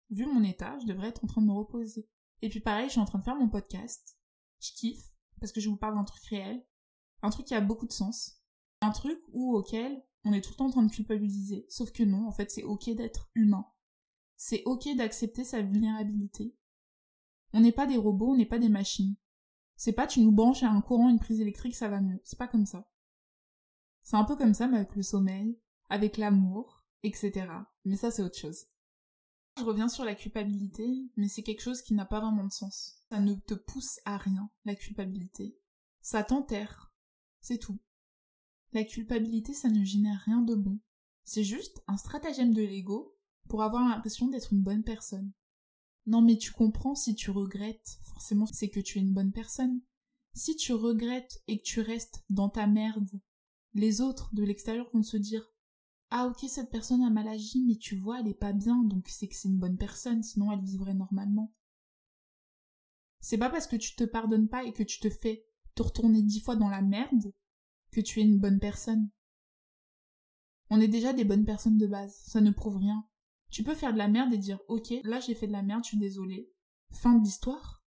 vu 0.09 0.25
mon 0.25 0.43
état, 0.43 0.77
je 0.79 0.85
devrais 0.85 1.07
être 1.07 1.23
en 1.23 1.27
train 1.27 1.41
de 1.41 1.47
me 1.47 1.53
reposer. 1.53 2.07
Et 2.41 2.49
puis 2.49 2.59
pareil, 2.59 2.87
je 2.87 2.91
suis 2.91 3.01
en 3.01 3.05
train 3.05 3.19
de 3.19 3.23
faire 3.23 3.35
mon 3.35 3.49
podcast. 3.49 4.17
Je 4.59 4.71
kiffe, 4.73 5.11
parce 5.39 5.51
que 5.51 5.59
je 5.59 5.69
vous 5.69 5.77
parle 5.77 5.95
d'un 5.95 6.03
truc 6.03 6.23
réel. 6.25 6.65
Un 7.21 7.29
truc 7.29 7.47
qui 7.47 7.55
a 7.55 7.61
beaucoup 7.61 7.87
de 7.87 7.91
sens. 7.91 8.41
Un 8.81 8.91
truc 8.91 9.19
où, 9.31 9.55
auquel 9.55 10.03
on 10.25 10.33
est 10.33 10.41
tout 10.41 10.51
le 10.51 10.55
temps 10.57 10.65
en 10.65 10.71
train 10.71 10.83
de 10.83 10.91
culpabiliser. 10.91 11.65
Sauf 11.69 11.91
que 11.91 12.03
non, 12.03 12.27
en 12.27 12.31
fait, 12.31 12.51
c'est 12.51 12.63
ok 12.63 12.89
d'être 12.89 13.29
humain. 13.35 13.65
C'est 14.35 14.63
ok 14.65 14.95
d'accepter 14.97 15.43
sa 15.43 15.61
vulnérabilité. 15.61 16.55
On 17.53 17.61
n'est 17.61 17.71
pas 17.71 17.85
des 17.85 17.97
robots, 17.97 18.31
on 18.31 18.35
n'est 18.35 18.45
pas 18.45 18.59
des 18.59 18.69
machines. 18.69 19.15
C'est 19.77 19.93
pas 19.93 20.07
tu 20.07 20.21
nous 20.21 20.31
branches 20.31 20.63
à 20.63 20.69
un 20.69 20.81
courant, 20.81 21.09
une 21.09 21.19
prise 21.19 21.39
électrique, 21.39 21.75
ça 21.75 21.89
va 21.89 22.01
mieux. 22.01 22.19
C'est 22.23 22.39
pas 22.39 22.47
comme 22.47 22.65
ça. 22.65 22.89
C'est 24.03 24.17
un 24.17 24.23
peu 24.23 24.35
comme 24.35 24.53
ça, 24.53 24.67
mais 24.67 24.77
avec 24.77 24.95
le 24.95 25.03
sommeil, 25.03 25.59
avec 25.89 26.17
l'amour, 26.17 26.83
etc. 27.03 27.47
Mais 27.85 27.95
ça, 27.95 28.11
c'est 28.11 28.23
autre 28.23 28.37
chose. 28.37 28.65
Je 29.57 29.63
reviens 29.63 29.87
sur 29.87 30.03
la 30.03 30.15
culpabilité, 30.15 31.09
mais 31.15 31.27
c'est 31.27 31.43
quelque 31.43 31.61
chose 31.61 31.81
qui 31.81 31.93
n'a 31.93 32.05
pas 32.05 32.19
vraiment 32.19 32.43
de 32.43 32.51
sens. 32.51 33.03
Ça 33.09 33.19
ne 33.19 33.35
te 33.35 33.53
pousse 33.53 33.99
à 34.05 34.17
rien, 34.17 34.49
la 34.65 34.75
culpabilité. 34.75 35.57
Ça 36.01 36.23
t'enterre. 36.23 36.93
C'est 37.41 37.57
tout. 37.57 37.79
La 38.75 38.83
culpabilité, 38.83 39.53
ça 39.53 39.69
ne 39.69 39.85
génère 39.85 40.19
rien 40.25 40.41
de 40.41 40.53
bon. 40.53 40.81
C'est 41.23 41.45
juste 41.45 41.81
un 41.87 41.95
stratagème 41.95 42.53
de 42.53 42.61
l'ego 42.61 43.15
pour 43.47 43.63
avoir 43.63 43.87
l'impression 43.87 44.27
d'être 44.27 44.51
une 44.51 44.63
bonne 44.63 44.83
personne. 44.83 45.31
Non 46.07 46.21
mais 46.21 46.37
tu 46.37 46.51
comprends, 46.51 46.93
si 46.93 47.15
tu 47.15 47.31
regrettes, 47.31 47.99
forcément 48.03 48.45
c'est 48.45 48.67
que 48.67 48.81
tu 48.81 48.97
es 48.97 49.01
une 49.01 49.13
bonne 49.13 49.31
personne. 49.31 49.79
Si 50.33 50.57
tu 50.57 50.73
regrettes 50.73 51.41
et 51.47 51.59
que 51.59 51.63
tu 51.63 51.79
restes 51.79 52.25
dans 52.29 52.49
ta 52.49 52.67
merde, 52.67 53.09
les 53.75 54.01
autres 54.01 54.35
de 54.35 54.43
l'extérieur 54.43 54.89
vont 54.91 55.03
se 55.03 55.15
dire 55.15 55.49
ah 56.09 56.27
ok 56.27 56.43
cette 56.49 56.69
personne 56.69 57.01
a 57.01 57.09
mal 57.09 57.29
agi 57.29 57.63
mais 57.65 57.77
tu 57.77 57.95
vois 57.95 58.19
elle 58.19 58.27
est 58.27 58.33
pas 58.33 58.51
bien 58.51 58.83
donc 58.83 59.07
c'est 59.07 59.29
que 59.29 59.35
c'est 59.35 59.47
une 59.47 59.57
bonne 59.57 59.77
personne 59.77 60.21
sinon 60.21 60.51
elle 60.51 60.65
vivrait 60.65 60.95
normalement. 60.95 61.55
C'est 63.21 63.37
pas 63.37 63.49
parce 63.49 63.67
que 63.67 63.77
tu 63.77 63.95
te 63.95 64.03
pardonnes 64.03 64.49
pas 64.49 64.65
et 64.65 64.73
que 64.73 64.83
tu 64.83 64.99
te 64.99 65.09
fais 65.09 65.47
te 65.75 65.81
retourner 65.81 66.21
dix 66.21 66.41
fois 66.41 66.57
dans 66.57 66.69
la 66.69 66.81
merde 66.81 67.31
que 67.95 68.01
tu 68.01 68.19
es 68.19 68.23
une 68.23 68.39
bonne 68.39 68.59
personne. 68.59 69.09
On 70.69 70.81
est 70.81 70.89
déjà 70.89 71.13
des 71.13 71.23
bonnes 71.23 71.45
personnes 71.45 71.77
de 71.77 71.87
base, 71.87 72.13
ça 72.25 72.41
ne 72.41 72.51
prouve 72.51 72.77
rien. 72.77 73.07
Tu 73.49 73.63
peux 73.63 73.73
faire 73.73 73.93
de 73.93 73.97
la 73.97 74.09
merde 74.09 74.33
et 74.33 74.37
dire 74.37 74.59
ok, 74.67 74.93
là 75.03 75.21
j'ai 75.21 75.33
fait 75.33 75.47
de 75.47 75.53
la 75.53 75.63
merde, 75.63 75.85
je 75.85 75.89
suis 75.89 75.97
désolée. 75.97 76.51
Fin 76.91 77.13
de 77.13 77.23
l'histoire. 77.23 77.85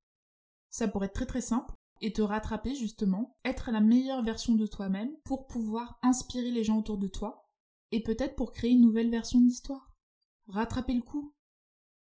Ça 0.71 0.89
pourrait 0.89 1.07
être 1.07 1.15
très 1.15 1.27
très 1.27 1.43
simple 1.43 1.75
et 2.01 2.13
te 2.15 2.23
rattraper 2.23 2.75
justement, 2.75 3.37
être 3.45 3.71
la 3.71 3.81
meilleure 3.81 4.23
version 4.23 4.55
de 4.55 4.67
toi-même 4.67 5.15
pour 5.25 5.47
pouvoir 5.47 5.99
inspirer 6.03 6.53
les 6.53 6.65
gens 6.65 6.79
autour 6.79 6.97
de 6.97 7.09
toi 7.09 7.47
et 7.91 8.03
peut-être 8.03 8.35
pour 8.35 8.53
créer 8.53 8.71
une 8.71 8.81
nouvelle 8.81 9.11
version 9.11 9.41
de 9.41 9.45
l'histoire. 9.45 9.95
Rattraper 10.47 10.95
le 10.95 11.03
coup. 11.03 11.35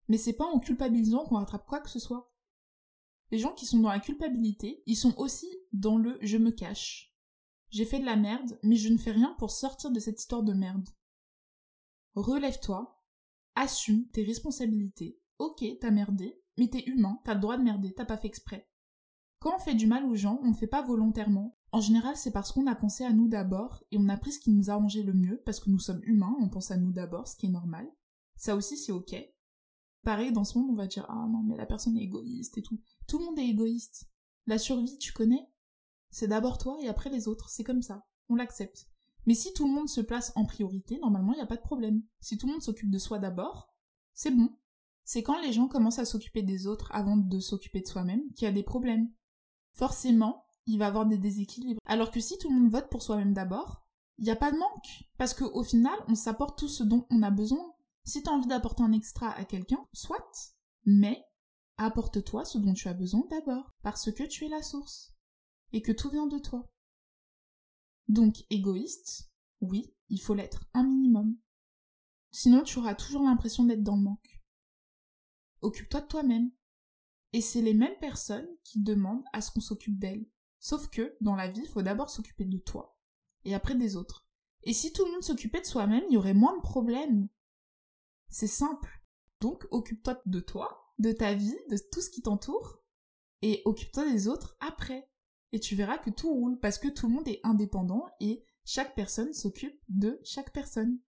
Mais 0.07 0.17
c'est 0.17 0.33
pas 0.33 0.45
en 0.45 0.59
culpabilisant 0.59 1.25
qu'on 1.25 1.37
rattrape 1.37 1.65
quoi 1.65 1.79
que 1.79 1.89
ce 1.89 1.99
soit. 1.99 2.31
Les 3.31 3.39
gens 3.39 3.53
qui 3.53 3.65
sont 3.65 3.79
dans 3.79 3.89
la 3.89 3.99
culpabilité, 3.99 4.83
ils 4.85 4.95
sont 4.95 5.17
aussi 5.17 5.49
dans 5.73 5.97
le 5.97 6.19
je 6.21 6.37
me 6.37 6.51
cache. 6.51 7.16
J'ai 7.69 7.85
fait 7.85 7.99
de 7.99 8.05
la 8.05 8.15
merde, 8.15 8.59
mais 8.63 8.75
je 8.75 8.89
ne 8.89 8.97
fais 8.97 9.11
rien 9.11 9.35
pour 9.39 9.51
sortir 9.51 9.91
de 9.91 9.99
cette 9.99 10.19
histoire 10.19 10.43
de 10.43 10.53
merde. 10.53 10.87
Relève-toi, 12.15 13.03
assume 13.55 14.07
tes 14.07 14.23
responsabilités. 14.23 15.19
Ok, 15.39 15.63
t'as 15.79 15.91
merdé, 15.91 16.41
mais 16.57 16.69
t'es 16.69 16.83
humain, 16.85 17.19
t'as 17.23 17.35
le 17.35 17.41
droit 17.41 17.57
de 17.57 17.63
merder, 17.63 17.93
t'as 17.93 18.05
pas 18.05 18.17
fait 18.17 18.27
exprès. 18.27 18.69
Quand 19.39 19.55
on 19.55 19.59
fait 19.59 19.75
du 19.75 19.85
mal 19.85 20.05
aux 20.05 20.15
gens, 20.15 20.39
on 20.43 20.49
ne 20.49 20.55
fait 20.55 20.67
pas 20.67 20.81
volontairement. 20.81 21.57
En 21.71 21.81
général, 21.81 22.15
c'est 22.15 22.31
parce 22.31 22.51
qu'on 22.51 22.65
a 22.65 22.75
pensé 22.75 23.03
à 23.03 23.13
nous 23.13 23.27
d'abord 23.27 23.83
et 23.91 23.97
on 23.97 24.09
a 24.09 24.17
pris 24.17 24.31
ce 24.31 24.39
qui 24.39 24.51
nous 24.51 24.69
a 24.69 24.73
arrangé 24.73 25.03
le 25.03 25.13
mieux 25.13 25.41
parce 25.45 25.59
que 25.59 25.69
nous 25.69 25.79
sommes 25.79 26.01
humains, 26.03 26.35
on 26.39 26.49
pense 26.49 26.71
à 26.71 26.77
nous 26.77 26.91
d'abord, 26.91 27.27
ce 27.27 27.35
qui 27.35 27.47
est 27.47 27.51
normal. 27.51 27.87
Ça 28.35 28.55
aussi, 28.55 28.77
c'est 28.77 28.91
ok. 28.91 29.15
Pareil, 30.03 30.31
dans 30.31 30.43
ce 30.43 30.57
monde, 30.57 30.69
on 30.71 30.75
va 30.75 30.87
dire 30.87 31.05
Ah 31.09 31.27
non, 31.29 31.43
mais 31.43 31.57
la 31.57 31.65
personne 31.65 31.97
est 31.97 32.03
égoïste 32.03 32.57
et 32.57 32.61
tout. 32.61 32.79
Tout 33.07 33.19
le 33.19 33.25
monde 33.25 33.39
est 33.39 33.47
égoïste. 33.47 34.09
La 34.45 34.57
survie, 34.57 34.97
tu 34.97 35.11
connais? 35.11 35.47
C'est 36.17 36.27
d'abord 36.27 36.57
toi 36.57 36.79
et 36.81 36.87
après 36.87 37.11
les 37.11 37.27
autres, 37.27 37.47
c'est 37.47 37.63
comme 37.63 37.83
ça. 37.83 38.03
On 38.27 38.33
l'accepte. 38.33 38.87
Mais 39.27 39.35
si 39.35 39.53
tout 39.53 39.67
le 39.67 39.71
monde 39.71 39.87
se 39.87 40.01
place 40.01 40.33
en 40.35 40.45
priorité, 40.45 40.97
normalement, 40.97 41.33
il 41.33 41.35
n'y 41.35 41.43
a 41.43 41.45
pas 41.45 41.57
de 41.57 41.61
problème. 41.61 42.01
Si 42.21 42.39
tout 42.39 42.47
le 42.47 42.53
monde 42.53 42.63
s'occupe 42.63 42.89
de 42.89 42.97
soi 42.97 43.19
d'abord, 43.19 43.71
c'est 44.15 44.31
bon. 44.31 44.49
C'est 45.03 45.21
quand 45.21 45.39
les 45.39 45.53
gens 45.53 45.67
commencent 45.67 45.99
à 45.99 46.05
s'occuper 46.05 46.41
des 46.41 46.65
autres 46.65 46.89
avant 46.91 47.17
de 47.17 47.39
s'occuper 47.39 47.81
de 47.81 47.87
soi-même 47.87 48.23
qu'il 48.33 48.45
y 48.45 48.49
a 48.49 48.51
des 48.51 48.63
problèmes 48.63 49.11
forcément, 49.73 50.47
il 50.65 50.79
va 50.79 50.85
y 50.85 50.87
avoir 50.87 51.05
des 51.05 51.19
déséquilibres. 51.19 51.81
Alors 51.85 52.09
que 52.09 52.19
si 52.19 52.35
tout 52.39 52.49
le 52.49 52.59
monde 52.59 52.71
vote 52.71 52.89
pour 52.89 53.03
soi-même 53.03 53.35
d'abord, 53.35 53.85
il 54.17 54.23
n'y 54.23 54.31
a 54.31 54.35
pas 54.35 54.51
de 54.51 54.57
manque. 54.57 55.03
Parce 55.19 55.35
qu'au 55.35 55.63
final, 55.63 55.99
on 56.07 56.15
s'apporte 56.15 56.57
tout 56.57 56.67
ce 56.67 56.81
dont 56.81 57.05
on 57.11 57.21
a 57.21 57.29
besoin. 57.29 57.75
Si 58.05 58.23
tu 58.23 58.29
as 58.31 58.33
envie 58.33 58.47
d'apporter 58.47 58.81
un 58.81 58.91
extra 58.91 59.29
à 59.33 59.45
quelqu'un, 59.45 59.85
soit, 59.93 60.55
mais 60.83 61.23
apporte-toi 61.77 62.43
ce 62.43 62.57
dont 62.57 62.73
tu 62.73 62.87
as 62.87 62.95
besoin 62.95 63.21
d'abord, 63.29 63.75
parce 63.83 64.11
que 64.11 64.23
tu 64.23 64.45
es 64.45 64.49
la 64.49 64.63
source, 64.63 65.13
et 65.73 65.81
que 65.81 65.91
tout 65.91 66.09
vient 66.09 66.27
de 66.27 66.39
toi. 66.39 66.69
Donc, 68.07 68.45
égoïste, 68.49 69.31
oui, 69.61 69.93
il 70.09 70.21
faut 70.21 70.33
l'être 70.33 70.65
un 70.73 70.83
minimum. 70.83 71.37
Sinon, 72.31 72.63
tu 72.63 72.79
auras 72.79 72.95
toujours 72.95 73.23
l'impression 73.23 73.63
d'être 73.65 73.83
dans 73.83 73.95
le 73.95 74.03
manque. 74.03 74.41
Occupe-toi 75.61 76.01
de 76.01 76.07
toi-même, 76.07 76.51
et 77.33 77.41
c'est 77.41 77.61
les 77.61 77.73
mêmes 77.73 77.97
personnes 77.99 78.47
qui 78.63 78.81
demandent 78.81 79.25
à 79.33 79.41
ce 79.41 79.51
qu'on 79.51 79.59
s'occupe 79.59 79.99
d'elles. 79.99 80.25
Sauf 80.59 80.89
que, 80.89 81.15
dans 81.21 81.35
la 81.35 81.49
vie, 81.49 81.61
il 81.61 81.69
faut 81.69 81.81
d'abord 81.81 82.09
s'occuper 82.09 82.45
de 82.45 82.57
toi, 82.57 82.97
et 83.43 83.53
après 83.53 83.75
des 83.75 83.95
autres. 83.95 84.27
Et 84.63 84.73
si 84.73 84.91
tout 84.93 85.05
le 85.05 85.11
monde 85.11 85.23
s'occupait 85.23 85.61
de 85.61 85.65
soi-même, 85.65 86.03
il 86.09 86.13
y 86.13 86.17
aurait 86.17 86.33
moins 86.33 86.55
de 86.55 86.61
problèmes. 86.61 87.27
C'est 88.29 88.47
simple. 88.47 89.01
Donc, 89.39 89.67
occupe-toi 89.71 90.21
de 90.25 90.39
toi, 90.39 90.93
de 90.99 91.11
ta 91.11 91.33
vie, 91.33 91.57
de 91.69 91.77
tout 91.91 92.01
ce 92.01 92.09
qui 92.09 92.21
t'entoure, 92.21 92.83
et 93.41 93.61
occupe-toi 93.65 94.11
des 94.11 94.27
autres 94.27 94.57
après. 94.59 95.09
Et 95.51 95.59
tu 95.59 95.75
verras 95.75 95.97
que 95.97 96.09
tout 96.09 96.31
roule, 96.31 96.59
parce 96.59 96.77
que 96.77 96.87
tout 96.87 97.07
le 97.07 97.13
monde 97.13 97.27
est 97.27 97.39
indépendant, 97.43 98.05
et 98.19 98.43
chaque 98.65 98.95
personne 98.95 99.33
s'occupe 99.33 99.79
de 99.89 100.19
chaque 100.23 100.51
personne. 100.51 100.99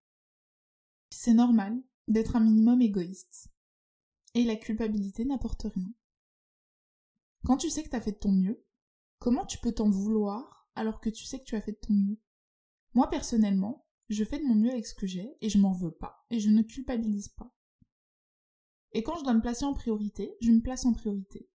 C'est 1.09 1.33
normal 1.33 1.81
d'être 2.07 2.35
un 2.35 2.39
minimum 2.39 2.81
égoïste. 2.81 3.49
Et 4.33 4.43
la 4.43 4.55
culpabilité 4.55 5.25
n'apporte 5.25 5.63
rien. 5.63 5.91
Quand 7.45 7.57
tu 7.57 7.69
sais 7.69 7.83
que 7.83 7.89
tu 7.89 7.95
as 7.95 8.01
fait 8.01 8.11
de 8.11 8.17
ton 8.17 8.31
mieux, 8.31 8.63
comment 9.17 9.45
tu 9.45 9.57
peux 9.57 9.71
t'en 9.71 9.89
vouloir 9.89 10.69
alors 10.75 10.99
que 10.99 11.09
tu 11.09 11.25
sais 11.25 11.39
que 11.39 11.45
tu 11.45 11.55
as 11.55 11.61
fait 11.61 11.71
de 11.73 11.77
ton 11.77 11.93
mieux? 11.93 12.19
Moi 12.93 13.09
personnellement, 13.09 13.87
je 14.09 14.23
fais 14.23 14.39
de 14.39 14.45
mon 14.45 14.55
mieux 14.55 14.71
avec 14.71 14.85
ce 14.85 14.95
que 14.95 15.07
j'ai 15.07 15.35
et 15.41 15.49
je 15.49 15.57
m'en 15.57 15.73
veux 15.73 15.91
pas 15.91 16.25
et 16.29 16.39
je 16.39 16.49
ne 16.49 16.61
culpabilise 16.61 17.29
pas. 17.29 17.53
Et 18.91 19.03
quand 19.03 19.17
je 19.17 19.23
dois 19.23 19.33
me 19.33 19.41
placer 19.41 19.65
en 19.65 19.73
priorité, 19.73 20.35
je 20.41 20.51
me 20.51 20.61
place 20.61 20.85
en 20.85 20.93
priorité. 20.93 21.48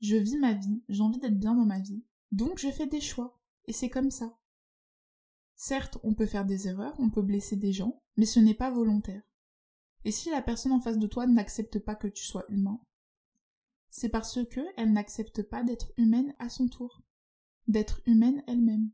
Je 0.00 0.16
vis 0.16 0.38
ma 0.38 0.54
vie, 0.54 0.82
j'ai 0.88 1.02
envie 1.02 1.18
d'être 1.18 1.38
bien 1.38 1.54
dans 1.54 1.64
ma 1.64 1.80
vie, 1.80 2.04
donc 2.30 2.58
je 2.58 2.70
fais 2.70 2.86
des 2.86 3.00
choix 3.00 3.40
et 3.66 3.72
c'est 3.72 3.90
comme 3.90 4.10
ça. 4.10 4.38
Certes, 5.56 5.98
on 6.04 6.14
peut 6.14 6.26
faire 6.26 6.44
des 6.44 6.68
erreurs, 6.68 6.94
on 6.98 7.10
peut 7.10 7.22
blesser 7.22 7.56
des 7.56 7.72
gens, 7.72 8.02
mais 8.16 8.26
ce 8.26 8.38
n'est 8.38 8.54
pas 8.54 8.70
volontaire. 8.70 9.22
Et 10.04 10.12
si 10.12 10.30
la 10.30 10.42
personne 10.42 10.72
en 10.72 10.80
face 10.80 10.98
de 10.98 11.06
toi 11.06 11.26
n'accepte 11.26 11.80
pas 11.80 11.96
que 11.96 12.06
tu 12.06 12.24
sois 12.24 12.44
humain, 12.48 12.80
c'est 13.90 14.08
parce 14.08 14.44
que 14.44 14.60
elle 14.76 14.92
n'accepte 14.92 15.42
pas 15.42 15.64
d'être 15.64 15.92
humaine 15.96 16.34
à 16.38 16.48
son 16.48 16.68
tour, 16.68 17.02
d'être 17.66 18.00
humaine 18.06 18.42
elle-même. 18.46 18.90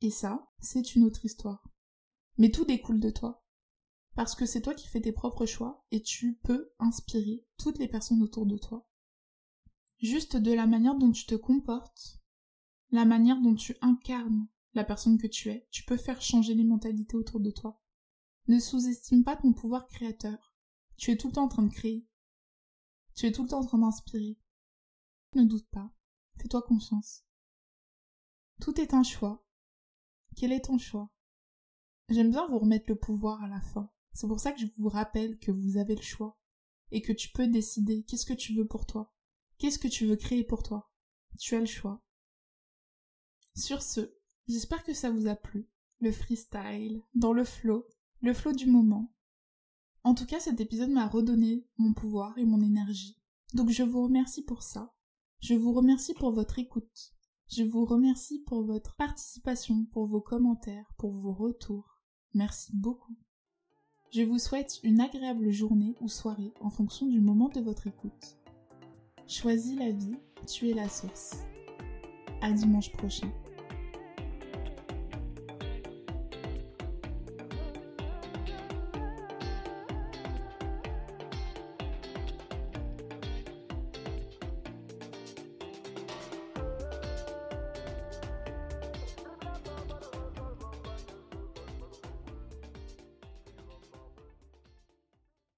Et 0.00 0.10
ça, 0.10 0.52
c'est 0.60 0.94
une 0.94 1.04
autre 1.04 1.24
histoire. 1.24 1.64
Mais 2.36 2.50
tout 2.50 2.64
découle 2.64 3.00
de 3.00 3.10
toi. 3.10 3.44
Parce 4.14 4.34
que 4.34 4.46
c'est 4.46 4.62
toi 4.62 4.74
qui 4.74 4.88
fais 4.88 5.00
tes 5.00 5.12
propres 5.12 5.46
choix 5.46 5.84
et 5.90 6.02
tu 6.02 6.34
peux 6.42 6.72
inspirer 6.78 7.44
toutes 7.56 7.78
les 7.78 7.88
personnes 7.88 8.22
autour 8.22 8.46
de 8.46 8.56
toi. 8.56 8.87
Juste 10.00 10.36
de 10.36 10.52
la 10.52 10.66
manière 10.66 10.94
dont 10.94 11.10
tu 11.10 11.26
te 11.26 11.34
comportes, 11.34 12.20
la 12.90 13.04
manière 13.04 13.40
dont 13.40 13.54
tu 13.54 13.76
incarnes 13.80 14.46
la 14.74 14.84
personne 14.84 15.18
que 15.18 15.26
tu 15.26 15.50
es, 15.50 15.66
tu 15.70 15.84
peux 15.84 15.96
faire 15.96 16.22
changer 16.22 16.54
les 16.54 16.64
mentalités 16.64 17.16
autour 17.16 17.40
de 17.40 17.50
toi. 17.50 17.82
Ne 18.46 18.60
sous-estime 18.60 19.24
pas 19.24 19.36
ton 19.36 19.52
pouvoir 19.52 19.88
créateur. 19.88 20.54
Tu 20.96 21.10
es 21.10 21.16
tout 21.16 21.28
le 21.28 21.34
temps 21.34 21.44
en 21.44 21.48
train 21.48 21.64
de 21.64 21.72
créer. 21.72 22.06
Tu 23.14 23.26
es 23.26 23.32
tout 23.32 23.42
le 23.42 23.48
temps 23.48 23.60
en 23.60 23.66
train 23.66 23.78
d'inspirer. 23.78 24.38
Ne 25.34 25.44
doute 25.44 25.68
pas. 25.70 25.92
Fais-toi 26.40 26.62
confiance. 26.62 27.24
Tout 28.60 28.80
est 28.80 28.94
un 28.94 29.02
choix. 29.02 29.44
Quel 30.36 30.52
est 30.52 30.66
ton 30.66 30.78
choix? 30.78 31.10
J'aime 32.08 32.30
bien 32.30 32.46
vous 32.46 32.60
remettre 32.60 32.86
le 32.88 32.96
pouvoir 32.96 33.42
à 33.42 33.48
la 33.48 33.60
fin. 33.60 33.90
C'est 34.12 34.28
pour 34.28 34.40
ça 34.40 34.52
que 34.52 34.60
je 34.60 34.66
vous 34.78 34.88
rappelle 34.88 35.38
que 35.38 35.50
vous 35.50 35.76
avez 35.76 35.96
le 35.96 36.02
choix 36.02 36.38
et 36.90 37.02
que 37.02 37.12
tu 37.12 37.30
peux 37.30 37.48
décider 37.48 38.04
qu'est-ce 38.04 38.26
que 38.26 38.32
tu 38.32 38.54
veux 38.54 38.66
pour 38.66 38.86
toi? 38.86 39.12
Qu'est-ce 39.58 39.78
que 39.78 39.88
tu 39.88 40.06
veux 40.06 40.16
créer 40.16 40.44
pour 40.44 40.62
toi? 40.62 40.90
Tu 41.38 41.56
as 41.56 41.60
le 41.60 41.66
choix. 41.66 42.02
Sur 43.56 43.82
ce, 43.82 44.14
j'espère 44.46 44.84
que 44.84 44.94
ça 44.94 45.10
vous 45.10 45.26
a 45.26 45.34
plu. 45.34 45.68
Le 46.00 46.12
freestyle, 46.12 47.02
dans 47.14 47.32
le 47.32 47.44
flow, 47.44 47.84
le 48.20 48.32
flow 48.32 48.52
du 48.52 48.66
moment. 48.66 49.12
En 50.04 50.14
tout 50.14 50.26
cas, 50.26 50.38
cet 50.38 50.60
épisode 50.60 50.90
m'a 50.90 51.08
redonné 51.08 51.66
mon 51.76 51.92
pouvoir 51.92 52.38
et 52.38 52.44
mon 52.44 52.60
énergie. 52.60 53.20
Donc 53.52 53.70
je 53.70 53.82
vous 53.82 54.04
remercie 54.04 54.44
pour 54.44 54.62
ça. 54.62 54.94
Je 55.40 55.54
vous 55.54 55.72
remercie 55.72 56.14
pour 56.14 56.30
votre 56.30 56.60
écoute. 56.60 57.14
Je 57.48 57.64
vous 57.64 57.84
remercie 57.84 58.40
pour 58.46 58.62
votre 58.62 58.94
participation, 58.94 59.86
pour 59.86 60.06
vos 60.06 60.20
commentaires, 60.20 60.92
pour 60.98 61.12
vos 61.12 61.32
retours. 61.32 62.00
Merci 62.34 62.70
beaucoup. 62.74 63.16
Je 64.10 64.22
vous 64.22 64.38
souhaite 64.38 64.80
une 64.84 65.00
agréable 65.00 65.50
journée 65.50 65.96
ou 66.00 66.08
soirée 66.08 66.54
en 66.60 66.70
fonction 66.70 67.06
du 67.06 67.20
moment 67.20 67.48
de 67.48 67.60
votre 67.60 67.86
écoute. 67.86 68.37
Choisis 69.28 69.76
la 69.78 69.90
vie, 69.90 70.16
tu 70.46 70.70
es 70.70 70.72
la 70.72 70.88
source. 70.88 71.44
À 72.40 72.50
dimanche 72.50 72.90
prochain. 72.92 73.30